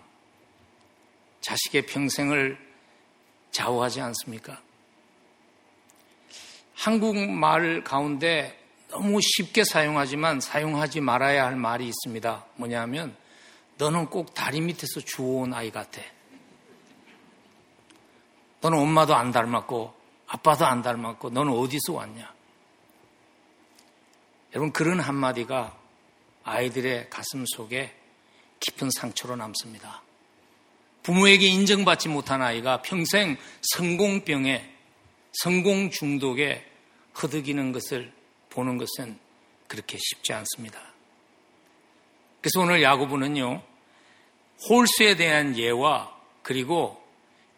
자식의 1.42 1.86
평생을 1.86 2.58
좌우하지 3.52 4.00
않습니까? 4.00 4.60
한국말 6.80 7.84
가운데 7.84 8.58
너무 8.88 9.20
쉽게 9.20 9.64
사용하지만 9.64 10.40
사용하지 10.40 11.02
말아야 11.02 11.44
할 11.44 11.54
말이 11.54 11.86
있습니다. 11.86 12.46
뭐냐면 12.56 13.14
너는 13.76 14.06
꼭 14.06 14.32
다리 14.32 14.62
밑에서 14.62 15.00
주워온 15.00 15.52
아이 15.52 15.70
같아. 15.70 16.00
너는 18.62 18.78
엄마도 18.78 19.14
안 19.14 19.30
닮았고 19.30 19.94
아빠도 20.26 20.64
안 20.64 20.80
닮았고 20.80 21.28
너는 21.28 21.52
어디서 21.52 21.92
왔냐? 21.92 22.32
여러분 24.54 24.72
그런 24.72 25.00
한마디가 25.00 25.76
아이들의 26.44 27.10
가슴 27.10 27.44
속에 27.56 27.94
깊은 28.58 28.88
상처로 28.90 29.36
남습니다. 29.36 30.02
부모에게 31.02 31.46
인정받지 31.46 32.08
못한 32.08 32.40
아이가 32.40 32.80
평생 32.80 33.36
성공병에 33.60 34.76
성공 35.32 35.90
중독에 35.90 36.69
허덕이는 37.20 37.72
것을 37.72 38.12
보는 38.50 38.78
것은 38.78 39.18
그렇게 39.66 39.98
쉽지 39.98 40.32
않습니다. 40.32 40.80
그래서 42.40 42.60
오늘 42.60 42.82
야구부는요, 42.82 43.62
홀수에 44.68 45.16
대한 45.16 45.56
예와 45.56 46.14
그리고 46.42 47.00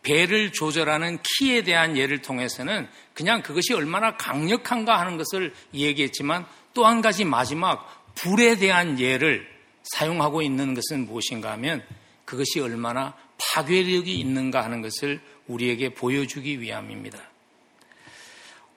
배를 0.03 0.53
조절하는 0.53 1.18
키에 1.22 1.62
대한 1.62 1.96
예를 1.96 2.22
통해서는 2.22 2.88
그냥 3.14 3.42
그것이 3.42 3.72
얼마나 3.72 4.16
강력한가 4.16 4.98
하는 4.98 5.16
것을 5.16 5.55
얘기했지만 5.72 6.46
또 6.74 6.86
한 6.86 7.00
가지 7.03 7.24
마지막 7.24 8.14
불에 8.14 8.57
대한 8.57 8.98
예를 8.98 9.46
사용하고 9.84 10.42
있는 10.42 10.74
것은 10.74 11.07
무엇인가 11.07 11.53
하면 11.53 11.84
그것이 12.24 12.61
얼마나 12.61 13.14
파괴력이 13.38 14.14
있는가 14.18 14.64
하는 14.64 14.82
것을 14.82 15.20
우리에게 15.46 15.94
보여주기 15.94 16.61
위함입니다. 16.61 17.18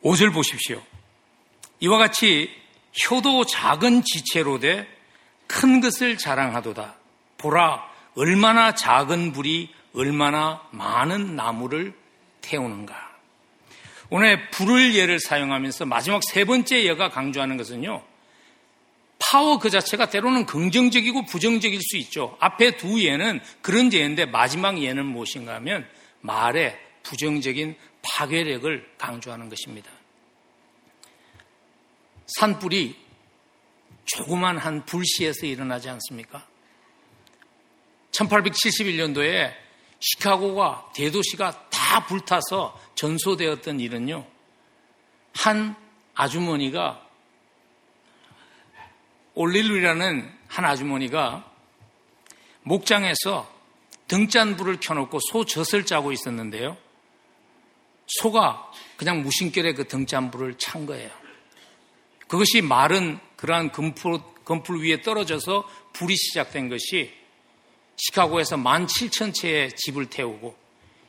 옷을 0.06 0.32
보십시오. 0.32 0.82
이와 1.80 1.97
같이 1.97 2.49
효도 3.10 3.45
작은 3.45 4.03
지체로 4.03 4.60
돼 4.60 4.95
큰 5.47 5.82
것을 5.82 6.18
자랑하도다. 6.18 6.95
보라, 7.38 7.84
얼마나 8.16 8.74
작은 8.74 9.34
불이 9.34 9.74
얼마나 9.93 10.62
많은 10.72 11.36
나무를 11.36 11.93
태우는가. 12.41 12.95
오늘 14.10 14.49
불을 14.51 14.95
예를 14.95 15.20
사용하면서 15.20 15.86
마지막 15.86 16.22
세 16.24 16.45
번째 16.45 16.84
예가 16.84 17.10
강조하는 17.10 17.58
것은요. 17.58 18.03
파워 19.20 19.58
그 19.58 19.70
자체가 19.70 20.10
때로는 20.10 20.45
긍정적이고 20.45 21.26
부정적일 21.26 21.80
수 21.82 21.97
있죠. 21.97 22.38
앞에 22.39 22.78
두 22.78 23.01
예는 23.01 23.39
그런 23.62 23.91
예인데 23.91 24.26
마지막 24.26 24.82
예는 24.82 25.06
무엇인가 25.06 25.56
하면 25.56 25.88
말의 26.22 26.78
부정적인 27.03 27.76
파괴력을 28.01 28.93
강조하는 28.97 29.49
것입니다. 29.49 29.89
산불이 32.28 33.05
조그만 34.05 34.57
한 34.57 34.86
불시에서 34.86 35.45
일어나지 35.45 35.89
않습니까? 35.89 36.45
1871년도에 38.11 39.53
시카고가 39.99 40.91
대도시가 40.95 41.69
다 41.69 42.05
불타서 42.05 42.80
전소되었던 42.95 43.80
일은요. 43.80 44.26
한 45.34 45.76
아주머니가 46.13 47.01
올릴루라는 49.34 50.34
한 50.47 50.65
아주머니가 50.65 51.51
목장에서 52.63 53.53
등잔불을 54.07 54.80
켜놓고 54.80 55.19
소 55.32 55.45
젖을 55.45 55.86
짜고 55.86 56.11
있었는데요. 56.11 56.78
소가 58.07 58.71
그냥 58.97 59.23
무심결에 59.23 59.73
그 59.73 59.88
등잔불을 59.88 60.57
찬 60.57 60.86
거예요. 60.86 61.24
그것이 62.28 62.61
마른 62.61 63.19
그러한 63.36 63.71
금풀, 63.71 64.19
금풀 64.43 64.84
위에 64.84 65.01
떨어져서 65.01 65.67
불이 65.93 66.15
시작된 66.15 66.69
것이 66.69 67.13
시카고에서 67.97 68.57
17,000채의 68.57 69.76
집을 69.76 70.07
태우고 70.07 70.55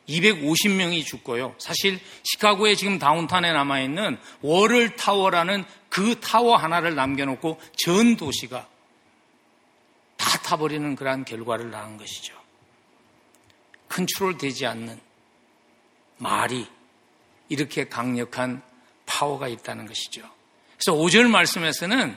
250명이 0.08 1.04
죽고요. 1.04 1.54
사실 1.58 1.98
시카고에 2.22 2.76
지금 2.76 2.98
다운타운에 2.98 3.52
남아있는 3.52 4.18
Water 4.40 4.94
Tower라는 4.96 5.64
그 5.88 6.20
타워 6.20 6.56
하나를 6.56 6.94
남겨놓고 6.94 7.60
전 7.76 8.16
도시가 8.16 8.68
다 10.16 10.38
타버리는 10.38 10.94
그러한 10.94 11.24
결과를 11.24 11.70
낳은 11.70 11.96
것이죠. 11.96 12.34
컨트롤되지 13.88 14.66
않는 14.66 15.00
말이 16.18 16.66
이렇게 17.48 17.88
강력한 17.88 18.62
파워가 19.06 19.48
있다는 19.48 19.86
것이죠. 19.86 20.35
그래서 20.76 20.96
5절 20.98 21.28
말씀에서는 21.28 22.16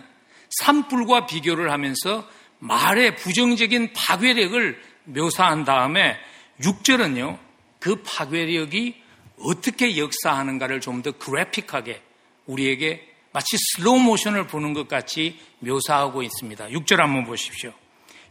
산불과 0.62 1.26
비교를 1.26 1.72
하면서 1.72 2.28
말의 2.60 3.16
부정적인 3.16 3.94
파괴력을 3.94 4.82
묘사한 5.06 5.64
다음에 5.64 6.18
6절은요, 6.62 7.40
그 7.80 8.02
파괴력이 8.04 9.02
어떻게 9.40 9.98
역사하는가를 9.98 10.82
좀 10.82 11.02
더 11.02 11.12
그래픽하게 11.12 12.02
우리에게 12.46 13.08
마치 13.32 13.58
슬로우 13.58 14.00
모션을 14.00 14.48
보는 14.48 14.74
것 14.74 14.88
같이 14.88 15.40
묘사하고 15.60 16.24
있습니다. 16.24 16.68
6절 16.70 16.98
한번 16.98 17.24
보십시오. 17.26 17.72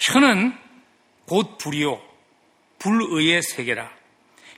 혀는 0.00 0.54
곧 1.26 1.56
불이요. 1.58 2.00
불의의 2.78 3.42
세계라. 3.42 3.90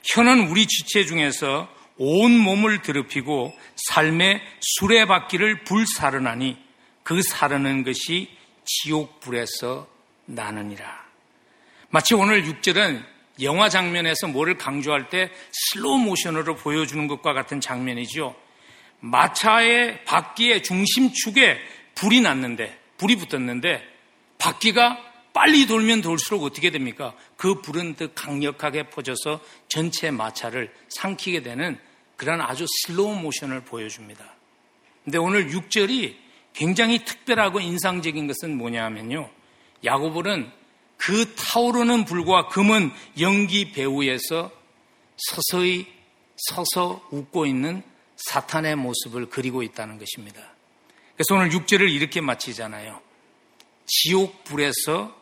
혀는 0.03 0.49
우리 0.49 0.65
지체 0.65 1.05
중에서 1.05 1.69
온 1.97 2.31
몸을 2.31 2.81
더럽히고 2.81 3.57
삶의 3.75 4.41
수레바퀴를 4.59 5.63
불사르나니 5.63 6.57
그 7.03 7.21
사르는 7.21 7.83
것이 7.83 8.29
지옥불에서 8.65 9.87
나느니라. 10.25 11.05
마치 11.89 12.13
오늘 12.13 12.43
6절은 12.43 13.03
영화 13.41 13.69
장면에서 13.69 14.27
뭐를 14.27 14.57
강조할 14.57 15.09
때 15.09 15.31
슬로우 15.51 15.97
모션으로 15.99 16.55
보여주는 16.55 17.07
것과 17.07 17.33
같은 17.33 17.59
장면이죠. 17.59 18.35
마차의 18.99 20.05
바퀴의 20.05 20.63
중심축에 20.63 21.59
불이 21.95 22.21
났는데, 22.21 22.77
불이 22.97 23.15
붙었는데, 23.17 23.83
바퀴가 24.37 25.10
빨리 25.33 25.65
돌면 25.65 26.01
돌수록 26.01 26.43
어떻게 26.43 26.71
됩니까? 26.71 27.15
그 27.37 27.61
불은 27.61 27.95
더 27.95 28.07
강력하게 28.13 28.89
퍼져서 28.89 29.39
전체 29.67 30.11
마차를 30.11 30.73
삼키게 30.89 31.41
되는 31.41 31.79
그런 32.17 32.41
아주 32.41 32.65
슬로우 32.67 33.15
모션을 33.15 33.61
보여줍니다. 33.61 34.35
근데 35.03 35.17
오늘 35.17 35.49
6절이 35.49 36.15
굉장히 36.53 37.03
특별하고 37.05 37.59
인상적인 37.59 38.27
것은 38.27 38.57
뭐냐 38.57 38.83
하면요. 38.85 39.29
야고보는 39.83 40.51
그 40.97 41.33
타오르는 41.33 42.05
불과 42.05 42.47
검은 42.47 42.91
연기 43.19 43.71
배후에서 43.71 44.51
서서히 45.17 45.87
서서 46.37 47.07
웃고 47.11 47.45
있는 47.45 47.81
사탄의 48.17 48.75
모습을 48.75 49.29
그리고 49.29 49.63
있다는 49.63 49.97
것입니다. 49.97 50.41
그래서 51.15 51.35
오늘 51.35 51.49
6절을 51.49 51.89
이렇게 51.91 52.21
마치잖아요. 52.21 53.01
지옥 53.85 54.43
불에서 54.43 55.20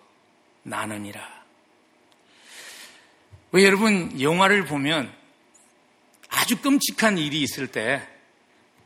나느니라. 0.69 1.39
왜 3.51 3.65
여러분 3.65 4.21
영화를 4.21 4.65
보면 4.65 5.11
아주 6.29 6.61
끔찍한 6.61 7.17
일이 7.17 7.41
있을 7.41 7.67
때 7.67 8.07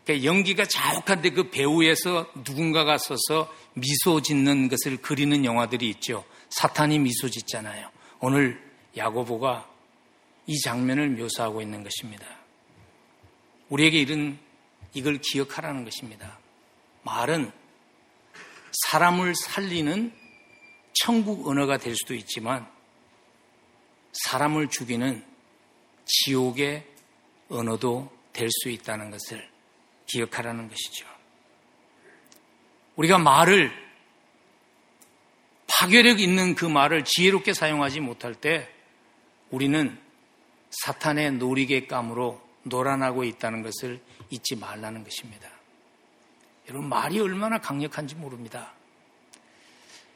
그러니까 0.06 0.26
연기가 0.26 0.66
자욱한데 0.66 1.32
그 1.32 1.50
배우에서 1.50 2.32
누군가가 2.46 2.98
서서 2.98 3.54
미소 3.74 4.22
짓는 4.22 4.70
것을 4.70 4.98
그리는 4.98 5.44
영화들이 5.46 5.90
있죠. 5.90 6.26
사탄이 6.50 7.00
미소 7.00 7.30
짓잖아요. 7.30 7.90
오늘 8.20 8.62
야고보가 8.96 9.70
이 10.48 10.60
장면을 10.60 11.10
묘사하고 11.10 11.62
있는 11.62 11.84
것입니다. 11.84 12.26
우리에게 13.70 14.00
이런 14.00 14.38
이걸 14.94 15.20
기억하라는 15.20 15.84
것입니다. 15.84 16.38
말은 17.04 17.52
사람을 18.90 19.36
살리는 19.36 20.23
천국 20.94 21.48
언어가 21.48 21.78
될 21.78 21.96
수도 21.96 22.14
있지만 22.14 22.68
사람을 24.12 24.70
죽이는 24.70 25.24
지옥의 26.06 26.86
언어도 27.50 28.12
될 28.32 28.50
수 28.50 28.70
있다는 28.70 29.12
것을 29.12 29.48
기억하라는 30.08 30.68
것이죠. 30.70 31.08
우리가 32.96 33.18
말을 33.18 33.72
파괴력 35.68 36.20
있는 36.20 36.56
그 36.56 36.66
말을 36.66 37.04
지혜롭게 37.04 37.54
사용하지 37.54 38.00
못할 38.00 38.36
때 38.36 38.70
우리는 39.50 40.00
사탄의 40.84 41.34
놀이개감으로 41.34 42.42
놀아나고 42.64 43.24
있다는 43.24 43.62
것을 43.64 44.02
잊지 44.30 44.56
말라는 44.56 45.04
것입니다. 45.04 45.50
여러분 46.70 46.90
말이 46.90 47.20
얼마나 47.20 47.60
강력한지 47.60 48.16
모릅니다. 48.16 48.74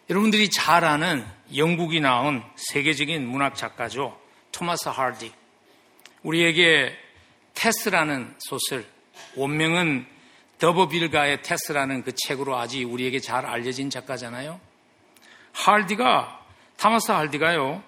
여러분들이 0.10 0.49
잘 0.49 0.86
아는 0.86 1.26
영국이 1.55 1.99
나온 1.99 2.41
세계적인 2.55 3.28
문학 3.28 3.55
작가죠. 3.55 4.20
토마스 4.51 4.88
하디. 4.89 5.34
우리에게 6.24 6.97
테스라는 7.53 8.34
소설, 8.39 8.86
원명은 9.36 10.05
더버빌가의 10.60 11.43
테스라는 11.43 12.03
그 12.03 12.14
책으로 12.16 12.58
아직 12.58 12.86
우리에게 12.86 13.20
잘 13.20 13.45
알려진 13.45 13.89
작가잖아요. 13.89 14.60
할디가, 15.51 16.45
타마스 16.78 17.12
할디가요, 17.12 17.84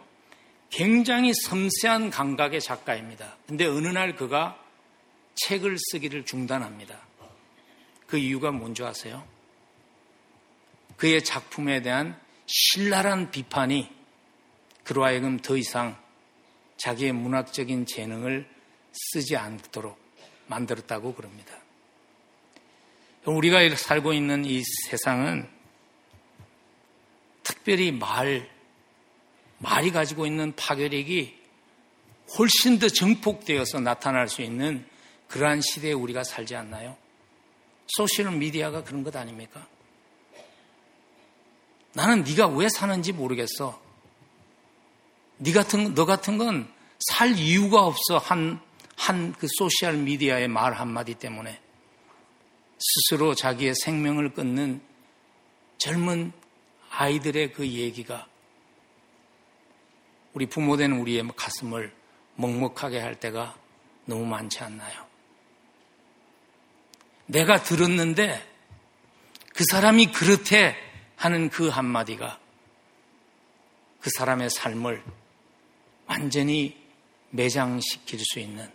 굉장히 0.70 1.34
섬세한 1.34 2.10
감각의 2.10 2.62
작가입니다. 2.62 3.38
근데 3.48 3.66
어느 3.66 3.88
날 3.88 4.16
그가 4.16 4.60
책을 5.36 5.78
쓰기를 5.92 6.26
중단합니다. 6.26 7.00
그 8.08 8.18
이유가 8.18 8.52
뭔지 8.52 8.84
아세요? 8.84 9.24
그의 11.00 11.24
작품에 11.24 11.82
대한 11.82 12.20
신랄한 12.46 13.32
비판이 13.32 13.90
그로 14.84 15.06
하여금 15.06 15.40
더 15.40 15.56
이상 15.56 15.98
자기의 16.78 17.14
문학적인 17.14 17.86
재능을 17.86 18.46
쓰지 18.92 19.38
않도록 19.38 19.98
만들었다고 20.48 21.14
그럽니다. 21.16 21.58
우리가 23.26 23.76
살고 23.76 24.12
있는 24.12 24.44
이 24.44 24.62
세상은 24.90 25.48
특별히 27.44 27.94
말, 27.94 28.50
말이 29.60 29.92
가지고 29.92 30.26
있는 30.26 30.54
파괴력이 30.56 31.38
훨씬 32.38 32.78
더 32.78 32.90
증폭되어서 32.90 33.80
나타날 33.80 34.28
수 34.28 34.42
있는 34.42 34.86
그러한 35.30 35.62
시대에 35.62 35.94
우리가 35.94 36.26
살지 36.26 36.58
않나요? 36.58 36.98
소셜 37.88 38.32
미디어가 38.32 38.84
그런 38.84 39.04
것 39.04 39.16
아닙니까? 39.16 39.66
나는 41.94 42.24
네가 42.24 42.48
왜 42.48 42.68
사는지 42.70 43.12
모르겠어. 43.12 43.82
네 45.38 45.52
같은 45.54 45.94
너 45.96 46.06
같은 46.06 46.38
건 46.38 46.80
살 47.00 47.38
이유가 47.38 47.84
없어 47.86 48.18
한 48.18 48.60
한 48.98 49.34
그 49.40 49.48
소셜 49.58 49.96
미디어의 49.96 50.50
말 50.50 50.74
한마디 50.74 51.14
때문에 51.16 51.60
스스로 52.78 53.34
자기의 53.34 53.74
생명을 53.76 54.34
끊는 54.34 54.82
젊은 55.78 56.34
아이들의 56.92 57.54
그 57.54 57.66
얘기가 57.66 58.28
우리 60.34 60.48
부모된 60.48 60.92
우리의 60.92 61.24
가슴을 61.34 61.94
먹먹하게 62.36 63.00
할 63.00 63.16
때가 63.20 63.56
너무 64.06 64.26
많지 64.26 64.60
않나요? 64.60 65.06
내가 67.28 67.64
들었는데 67.64 68.46
그 69.54 69.64
사람이 69.72 70.08
그렇대 70.12 70.76
하는 71.20 71.50
그 71.50 71.68
한마디가 71.68 72.40
그 74.00 74.10
사람의 74.18 74.50
삶을 74.50 75.04
완전히 76.08 76.82
매장시킬 77.32 78.20
수 78.24 78.40
있는 78.40 78.72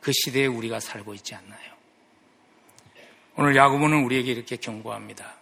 그 0.00 0.10
시대에 0.12 0.46
우리가 0.46 0.80
살고 0.80 1.14
있지 1.14 1.36
않나요? 1.36 1.72
오늘 3.36 3.54
야구보는 3.54 4.04
우리에게 4.04 4.32
이렇게 4.32 4.56
경고합니다. 4.56 5.36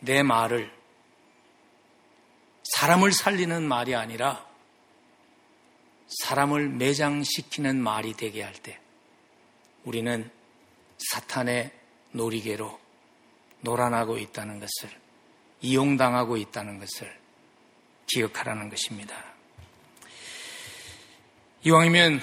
내 0.00 0.24
말을 0.24 0.70
사람을 2.64 3.12
살리는 3.12 3.62
말이 3.62 3.94
아니라 3.94 4.44
사람을 6.08 6.70
매장시키는 6.70 7.80
말이 7.80 8.14
되게 8.14 8.42
할 8.42 8.52
때 8.54 8.80
우리는 9.84 10.28
사탄의 11.12 11.77
놀이개로 12.18 12.78
놀아나고 13.60 14.18
있다는 14.18 14.60
것을 14.60 14.90
이용당하고 15.62 16.36
있다는 16.36 16.78
것을 16.78 17.18
기억하라는 18.06 18.68
것입니다. 18.68 19.14
이왕이면 21.64 22.20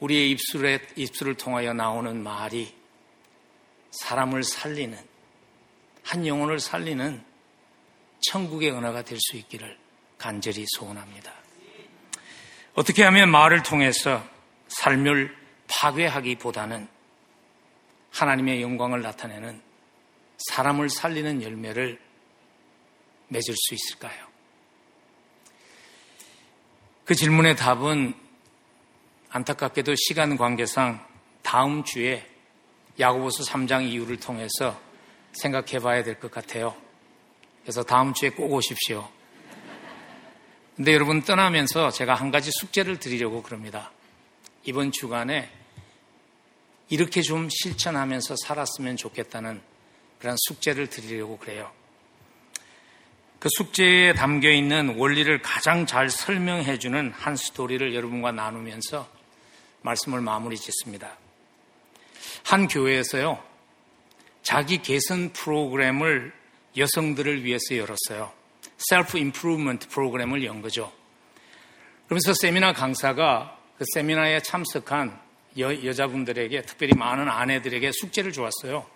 우리의 0.00 0.30
입술에, 0.32 0.80
입술을 0.96 1.34
통하여 1.36 1.72
나오는 1.72 2.22
말이 2.22 2.74
사람을 3.90 4.42
살리는, 4.42 4.98
한 6.02 6.26
영혼을 6.26 6.60
살리는 6.60 7.24
천국의 8.20 8.72
은하가 8.72 9.02
될 9.02 9.18
수 9.20 9.36
있기를 9.36 9.78
간절히 10.18 10.64
소원합니다. 10.76 11.32
어떻게 12.74 13.02
하면 13.04 13.30
말을 13.30 13.62
통해서 13.62 14.22
삶을 14.68 15.34
파괴하기보다는 15.68 16.88
하나님의 18.14 18.62
영광을 18.62 19.02
나타내는 19.02 19.60
사람을 20.38 20.88
살리는 20.88 21.42
열매를 21.42 22.00
맺을 23.28 23.54
수 23.56 23.74
있을까요? 23.74 24.26
그 27.04 27.14
질문의 27.14 27.56
답은 27.56 28.14
안타깝게도 29.30 29.94
시간 29.96 30.36
관계상 30.36 31.04
다음 31.42 31.82
주에 31.84 32.24
야고보서 33.00 33.42
3장 33.44 33.88
이유를 33.88 34.20
통해서 34.20 34.80
생각해 35.32 35.80
봐야 35.80 36.04
될 36.04 36.20
것 36.20 36.30
같아요. 36.30 36.76
그래서 37.62 37.82
다음 37.82 38.14
주에 38.14 38.30
꼭 38.30 38.52
오십시오. 38.52 39.10
근데 40.76 40.92
여러분 40.92 41.22
떠나면서 41.22 41.90
제가 41.90 42.14
한 42.14 42.30
가지 42.30 42.50
숙제를 42.52 42.98
드리려고 43.00 43.42
그럽니다. 43.42 43.90
이번 44.64 44.92
주간에 44.92 45.50
이렇게 46.88 47.22
좀 47.22 47.48
실천하면서 47.50 48.36
살았으면 48.44 48.96
좋겠다는 48.96 49.60
그런 50.18 50.36
숙제를 50.38 50.88
드리려고 50.88 51.38
그래요. 51.38 51.70
그 53.38 53.48
숙제에 53.50 54.14
담겨 54.14 54.50
있는 54.50 54.96
원리를 54.96 55.42
가장 55.42 55.86
잘 55.86 56.08
설명해 56.08 56.78
주는 56.78 57.12
한 57.12 57.36
스토리를 57.36 57.94
여러분과 57.94 58.32
나누면서 58.32 59.06
말씀을 59.82 60.22
마무리 60.22 60.56
짓습니다. 60.56 61.18
한 62.44 62.68
교회에서요, 62.68 63.42
자기 64.42 64.80
개선 64.80 65.32
프로그램을 65.32 66.32
여성들을 66.76 67.44
위해서 67.44 67.76
열었어요. 67.76 68.32
셀프 68.78 69.18
임프루먼트 69.18 69.88
프로그램을 69.88 70.44
연 70.44 70.62
거죠. 70.62 70.92
그러면서 72.06 72.34
세미나 72.34 72.72
강사가 72.72 73.58
그 73.78 73.84
세미나에 73.92 74.40
참석한 74.40 75.20
여, 75.58 75.84
여자분들에게 75.84 76.62
특별히 76.62 76.94
많은 76.94 77.28
아내들에게 77.28 77.90
숙제를 77.92 78.32
주었어요. 78.32 78.86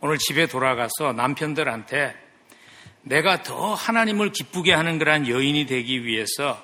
오늘 0.00 0.18
집에 0.18 0.46
돌아가서 0.46 1.12
남편들한테 1.14 2.14
내가 3.02 3.42
더 3.42 3.74
하나님을 3.74 4.32
기쁘게 4.32 4.72
하는 4.72 4.98
그러한 4.98 5.28
여인이 5.28 5.66
되기 5.66 6.04
위해서 6.04 6.62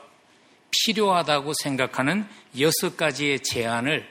필요하다고 0.70 1.52
생각하는 1.62 2.26
여섯 2.58 2.96
가지의 2.96 3.40
제안을 3.40 4.06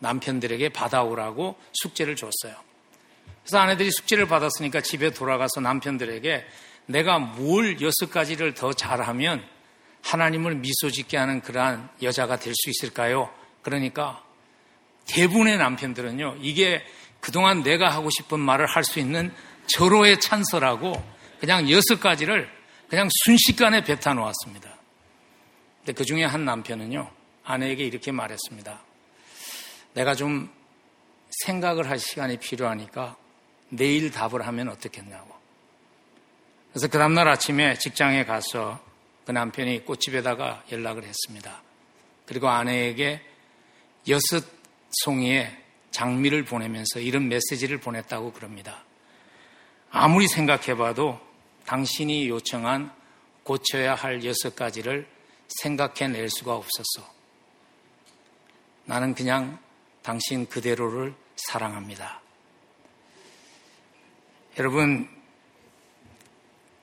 남편들에게 0.00 0.70
받아오라고 0.70 1.56
숙제를 1.72 2.16
줬어요. 2.16 2.54
그래서 3.42 3.58
아내들이 3.58 3.90
숙제를 3.90 4.26
받았으니까 4.26 4.80
집에 4.80 5.10
돌아가서 5.10 5.60
남편들에게 5.60 6.46
내가 6.86 7.18
뭘 7.18 7.80
여섯 7.80 8.10
가지를 8.10 8.54
더 8.54 8.72
잘하면 8.72 9.44
하나님을 10.02 10.56
미소 10.56 10.90
짓게 10.90 11.16
하는 11.16 11.40
그러한 11.40 11.90
여자가 12.02 12.38
될 12.38 12.54
수 12.54 12.70
있을까요? 12.70 13.30
그러니까 13.62 14.22
대부분의 15.08 15.58
남편들은요, 15.58 16.36
이게 16.40 16.84
그동안 17.20 17.62
내가 17.62 17.90
하고 17.90 18.08
싶은 18.10 18.38
말을 18.38 18.66
할 18.66 18.84
수 18.84 19.00
있는 19.00 19.34
절호의 19.66 20.20
찬서라고 20.20 21.02
그냥 21.40 21.68
여섯 21.70 22.00
가지를 22.00 22.48
그냥 22.88 23.08
순식간에 23.24 23.82
뱉어 23.82 24.14
놓았습니다. 24.14 24.78
근데 25.78 25.92
그 25.92 26.04
중에 26.04 26.24
한 26.24 26.44
남편은요, 26.44 27.10
아내에게 27.44 27.84
이렇게 27.84 28.12
말했습니다. 28.12 28.80
내가 29.94 30.14
좀 30.14 30.50
생각을 31.44 31.90
할 31.90 31.98
시간이 31.98 32.38
필요하니까 32.38 33.16
내일 33.70 34.10
답을 34.10 34.46
하면 34.46 34.68
어떻겠냐고. 34.68 35.34
그래서 36.72 36.88
그 36.88 36.98
다음날 36.98 37.28
아침에 37.28 37.76
직장에 37.78 38.24
가서 38.24 38.80
그 39.26 39.32
남편이 39.32 39.84
꽃집에다가 39.84 40.64
연락을 40.72 41.04
했습니다. 41.04 41.62
그리고 42.24 42.48
아내에게 42.48 43.20
여섯 44.08 44.44
송이의 44.90 45.64
장미를 45.90 46.44
보내면서 46.44 47.00
이런 47.00 47.28
메시지를 47.28 47.78
보냈다고 47.78 48.32
그럽니다. 48.32 48.84
아무리 49.90 50.28
생각해봐도 50.28 51.18
당신이 51.66 52.28
요청한 52.28 52.92
고쳐야 53.42 53.94
할 53.94 54.24
여섯 54.24 54.54
가지를 54.54 55.08
생각해낼 55.48 56.28
수가 56.30 56.54
없었어. 56.54 57.10
나는 58.84 59.14
그냥 59.14 59.58
당신 60.02 60.46
그대로를 60.46 61.14
사랑합니다. 61.36 62.20
여러분, 64.58 65.08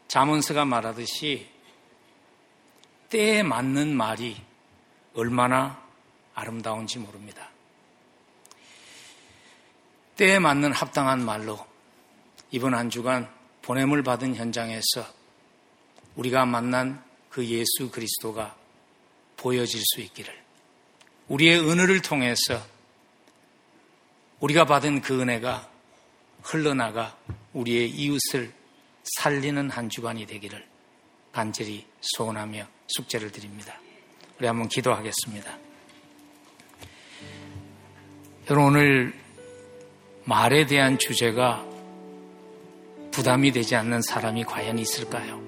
자문서가 0.08 0.66
말하듯이 0.66 1.50
때에 3.10 3.44
맞는 3.44 3.96
말이 3.96 4.42
얼마나 5.14 5.84
아름다운지 6.34 7.00
모릅니다. 7.00 7.50
때에 10.18 10.40
맞는 10.40 10.72
합당한 10.72 11.24
말로 11.24 11.66
이번 12.52 12.74
한 12.74 12.90
주간 12.90 13.30
보냄을 13.62 14.04
받은 14.04 14.36
현장에서 14.36 15.06
우리가 16.16 16.46
만난 16.46 17.04
그 17.30 17.46
예수 17.46 17.92
그리스도가 17.92 18.56
보여질 19.38 19.82
수 19.84 20.02
있기를 20.02 20.34
우리의 21.28 21.60
은혜를 21.60 22.02
통해서 22.02 22.62
우리가 24.40 24.66
받은 24.66 25.02
그 25.02 25.22
은혜가 25.22 25.70
흘러나가 26.44 27.18
우리의 27.54 27.90
이웃을 27.90 28.54
살리는 29.18 29.70
한 29.70 29.90
주간이 29.90 30.26
되기를 30.26 30.66
간절히 31.32 31.86
소원하며 32.02 32.68
숙제를 32.88 33.32
드립니다. 33.32 33.80
우리 34.38 34.48
한번 34.48 34.70
기도하겠습니다. 34.70 35.58
여러분 38.50 38.76
오늘 38.76 39.25
말에 40.26 40.66
대한 40.66 40.98
주제가 40.98 41.64
부담이 43.12 43.52
되지 43.52 43.76
않는 43.76 44.02
사람이 44.02 44.44
과연 44.44 44.80
있을까요? 44.80 45.40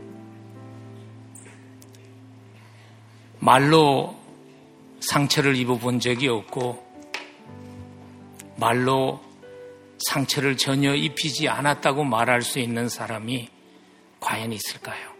말로 3.40 4.16
상처를 5.00 5.56
입어본 5.56 6.00
적이 6.00 6.30
없고 6.30 6.86
말로 8.56 9.22
상처를 10.08 10.58
전혀 10.58 10.94
입히지 10.94 11.48
않았다고 11.48 12.04
말할 12.04 12.42
수 12.42 12.60
있는 12.60 12.88
사람이 12.88 13.50
과연 14.20 14.54
있을까요? 14.54 15.18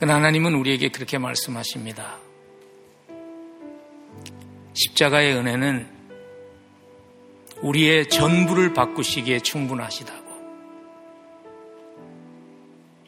하나님은 0.00 0.54
우리에게 0.54 0.88
그렇게 0.88 1.18
말씀하십니다. 1.18 2.27
십자가의 4.78 5.34
은혜는 5.34 5.98
우리의 7.62 8.08
전부를 8.08 8.74
바꾸시기에 8.74 9.40
충분하시다고. 9.40 10.28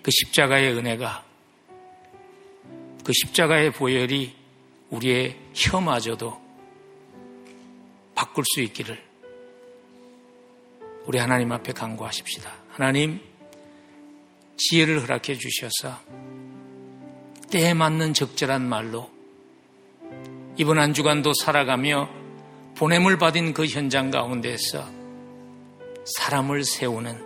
그 0.02 0.10
십자가의 0.10 0.72
은혜가 0.72 1.24
그 3.04 3.12
십자가의 3.12 3.72
보혈이 3.72 4.34
우리의 4.90 5.36
혀마저도 5.54 6.40
바꿀 8.16 8.44
수 8.46 8.60
있기를 8.62 9.00
우리 11.06 11.18
하나님 11.18 11.52
앞에 11.52 11.72
간구하십시다. 11.72 12.52
하나님 12.70 13.20
지혜를 14.56 15.02
허락해 15.02 15.36
주셔서 15.36 16.00
때에 17.50 17.74
맞는 17.74 18.14
적절한 18.14 18.68
말로 18.68 19.19
이번 20.60 20.78
한 20.78 20.92
주간도 20.92 21.32
살아가며 21.32 22.10
보냄을 22.76 23.16
받은 23.16 23.54
그 23.54 23.64
현장 23.64 24.10
가운데서 24.10 24.84
사람을 26.04 26.64
세우는 26.64 27.18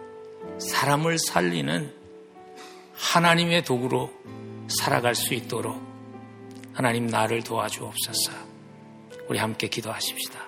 사람을 0.61 1.19
살리는 1.19 1.93
하나님의 2.95 3.65
도구로 3.65 4.13
살아갈 4.69 5.17
수 5.17 5.35
있도록 5.35 5.83
하나님 6.75 7.09
나를 7.09 7.43
도와주옵소서. 7.43 8.31
우리 9.27 9.41
함께 9.41 9.67
기도하십시다. 9.67 10.44